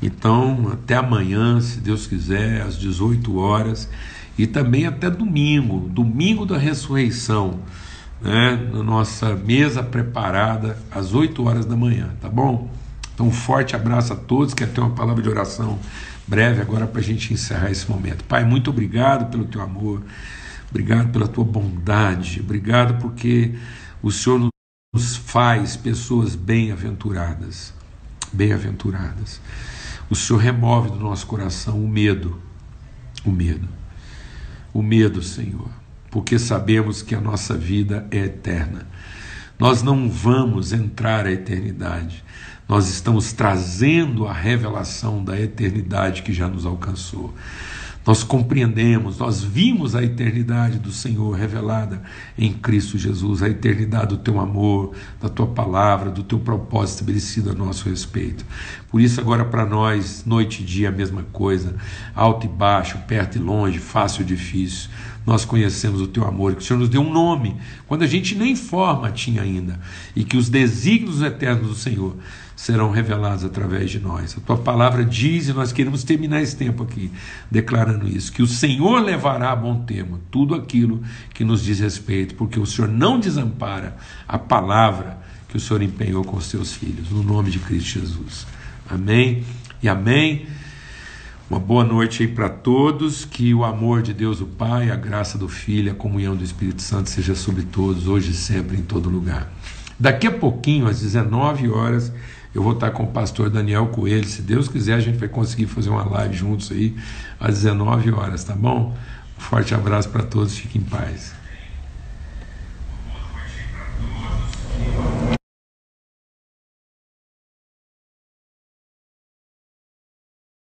Então, 0.00 0.70
até 0.72 0.94
amanhã, 0.94 1.60
se 1.60 1.80
Deus 1.80 2.06
quiser, 2.06 2.62
às 2.62 2.78
18 2.78 3.36
horas, 3.36 3.88
e 4.38 4.46
também 4.46 4.86
até 4.86 5.10
domingo, 5.10 5.88
domingo 5.88 6.46
da 6.46 6.56
ressurreição, 6.56 7.58
né, 8.20 8.68
na 8.72 8.82
nossa 8.82 9.34
mesa 9.34 9.82
preparada 9.82 10.78
às 10.90 11.12
8 11.12 11.44
horas 11.44 11.66
da 11.66 11.76
manhã, 11.76 12.10
tá 12.20 12.28
bom? 12.28 12.70
Então, 13.12 13.26
um 13.26 13.32
forte 13.32 13.74
abraço 13.74 14.12
a 14.12 14.16
todos, 14.16 14.54
quer 14.54 14.68
ter 14.68 14.80
uma 14.80 14.90
palavra 14.90 15.22
de 15.22 15.28
oração 15.28 15.78
breve 16.26 16.60
agora 16.60 16.86
para 16.86 17.00
a 17.00 17.04
gente 17.04 17.32
encerrar 17.32 17.70
esse 17.70 17.90
momento. 17.90 18.22
Pai, 18.24 18.44
muito 18.44 18.70
obrigado 18.70 19.30
pelo 19.30 19.44
teu 19.44 19.60
amor, 19.60 20.02
obrigado 20.70 21.10
pela 21.10 21.28
tua 21.28 21.44
bondade, 21.44 22.40
obrigado 22.40 23.00
porque 23.00 23.54
o 24.02 24.10
Senhor 24.10 24.48
nos 24.92 25.16
faz 25.16 25.76
pessoas 25.76 26.34
bem-aventuradas. 26.34 27.74
Bem-aventuradas. 28.32 29.40
O 30.10 30.14
Senhor 30.14 30.38
remove 30.38 30.90
do 30.90 30.98
nosso 30.98 31.26
coração 31.26 31.82
o 31.82 31.88
medo, 31.88 32.40
o 33.24 33.30
medo, 33.30 33.68
o 34.72 34.82
medo, 34.82 35.22
Senhor, 35.22 35.68
porque 36.10 36.38
sabemos 36.38 37.02
que 37.02 37.14
a 37.14 37.20
nossa 37.20 37.56
vida 37.56 38.06
é 38.10 38.18
eterna. 38.24 38.86
Nós 39.58 39.82
não 39.82 40.08
vamos 40.08 40.72
entrar 40.72 41.26
à 41.26 41.32
eternidade, 41.32 42.24
nós 42.68 42.88
estamos 42.88 43.32
trazendo 43.32 44.26
a 44.26 44.32
revelação 44.32 45.24
da 45.24 45.38
eternidade 45.38 46.22
que 46.22 46.32
já 46.32 46.48
nos 46.48 46.64
alcançou. 46.64 47.34
Nós 48.08 48.24
compreendemos, 48.24 49.18
nós 49.18 49.44
vimos 49.44 49.94
a 49.94 50.02
eternidade 50.02 50.78
do 50.78 50.90
Senhor 50.90 51.30
revelada 51.36 52.00
em 52.38 52.50
Cristo 52.54 52.96
Jesus, 52.96 53.42
a 53.42 53.50
eternidade 53.50 54.16
do 54.16 54.16
teu 54.16 54.40
amor, 54.40 54.94
da 55.20 55.28
tua 55.28 55.46
palavra, 55.46 56.10
do 56.10 56.22
teu 56.22 56.38
propósito 56.38 56.94
estabelecido 56.94 57.50
a 57.50 57.54
nosso 57.54 57.86
respeito. 57.86 58.46
Por 58.90 59.02
isso, 59.02 59.20
agora 59.20 59.44
para 59.44 59.66
nós, 59.66 60.24
noite 60.24 60.62
e 60.62 60.64
dia, 60.64 60.88
a 60.88 60.90
mesma 60.90 61.22
coisa, 61.34 61.76
alto 62.14 62.46
e 62.46 62.48
baixo, 62.48 62.96
perto 63.06 63.36
e 63.36 63.42
longe, 63.42 63.78
fácil 63.78 64.22
e 64.22 64.24
difícil. 64.24 64.88
Nós 65.26 65.44
conhecemos 65.44 66.00
o 66.00 66.08
teu 66.08 66.24
amor, 66.24 66.54
que 66.54 66.62
o 66.62 66.64
Senhor 66.64 66.80
nos 66.80 66.88
deu 66.88 67.02
um 67.02 67.12
nome, 67.12 67.58
quando 67.86 68.04
a 68.04 68.06
gente 68.06 68.34
nem 68.34 68.56
forma 68.56 69.12
tinha 69.12 69.42
ainda, 69.42 69.78
e 70.16 70.24
que 70.24 70.38
os 70.38 70.48
desígnios 70.48 71.20
eternos 71.20 71.68
do 71.68 71.74
Senhor 71.74 72.16
serão 72.58 72.90
revelados 72.90 73.44
através 73.44 73.88
de 73.88 74.00
nós. 74.00 74.36
A 74.36 74.40
tua 74.40 74.58
palavra 74.58 75.04
diz, 75.04 75.46
e 75.46 75.52
nós 75.52 75.70
queremos 75.70 76.02
terminar 76.02 76.42
esse 76.42 76.56
tempo 76.56 76.82
aqui 76.82 77.08
declarando 77.48 78.08
isso, 78.08 78.32
que 78.32 78.42
o 78.42 78.48
Senhor 78.48 78.98
levará 79.00 79.52
a 79.52 79.56
bom 79.56 79.76
termo 79.84 80.18
tudo 80.28 80.56
aquilo 80.56 81.00
que 81.32 81.44
nos 81.44 81.62
diz 81.62 81.78
respeito, 81.78 82.34
porque 82.34 82.58
o 82.58 82.66
Senhor 82.66 82.88
não 82.90 83.20
desampara 83.20 83.96
a 84.26 84.36
palavra 84.36 85.20
que 85.48 85.56
o 85.56 85.60
Senhor 85.60 85.82
empenhou 85.82 86.24
com 86.24 86.36
os 86.36 86.46
seus 86.46 86.72
filhos, 86.72 87.10
no 87.10 87.22
nome 87.22 87.48
de 87.48 87.60
Cristo 87.60 88.00
Jesus. 88.00 88.44
Amém 88.90 89.44
e 89.80 89.88
amém. 89.88 90.46
Uma 91.48 91.60
boa 91.60 91.84
noite 91.84 92.24
aí 92.24 92.28
para 92.28 92.48
todos, 92.48 93.24
que 93.24 93.54
o 93.54 93.64
amor 93.64 94.02
de 94.02 94.12
Deus 94.12 94.40
o 94.40 94.46
Pai, 94.46 94.90
a 94.90 94.96
graça 94.96 95.38
do 95.38 95.48
Filho, 95.48 95.92
a 95.92 95.94
comunhão 95.94 96.34
do 96.34 96.42
Espírito 96.42 96.82
Santo 96.82 97.08
seja 97.08 97.36
sobre 97.36 97.62
todos, 97.62 98.08
hoje 98.08 98.32
e 98.32 98.34
sempre, 98.34 98.76
em 98.76 98.82
todo 98.82 99.08
lugar. 99.08 99.48
Daqui 99.96 100.26
a 100.26 100.32
pouquinho, 100.32 100.88
às 100.88 101.00
19 101.00 101.68
horas, 101.70 102.12
eu 102.54 102.62
vou 102.62 102.72
estar 102.72 102.90
com 102.90 103.04
o 103.04 103.06
pastor 103.08 103.50
Daniel 103.50 103.86
Coelho. 103.88 104.26
Se 104.26 104.42
Deus 104.42 104.68
quiser, 104.68 104.94
a 104.94 105.00
gente 105.00 105.18
vai 105.18 105.28
conseguir 105.28 105.66
fazer 105.66 105.90
uma 105.90 106.04
live 106.04 106.36
juntos 106.36 106.72
aí 106.72 106.96
às 107.38 107.54
19 107.56 108.12
horas, 108.12 108.44
tá 108.44 108.54
bom? 108.54 108.96
Um 109.36 109.40
forte 109.40 109.74
abraço 109.74 110.08
para 110.08 110.22
todos, 110.22 110.56
fiquem 110.56 110.80
em 110.80 110.84
paz. 110.84 111.37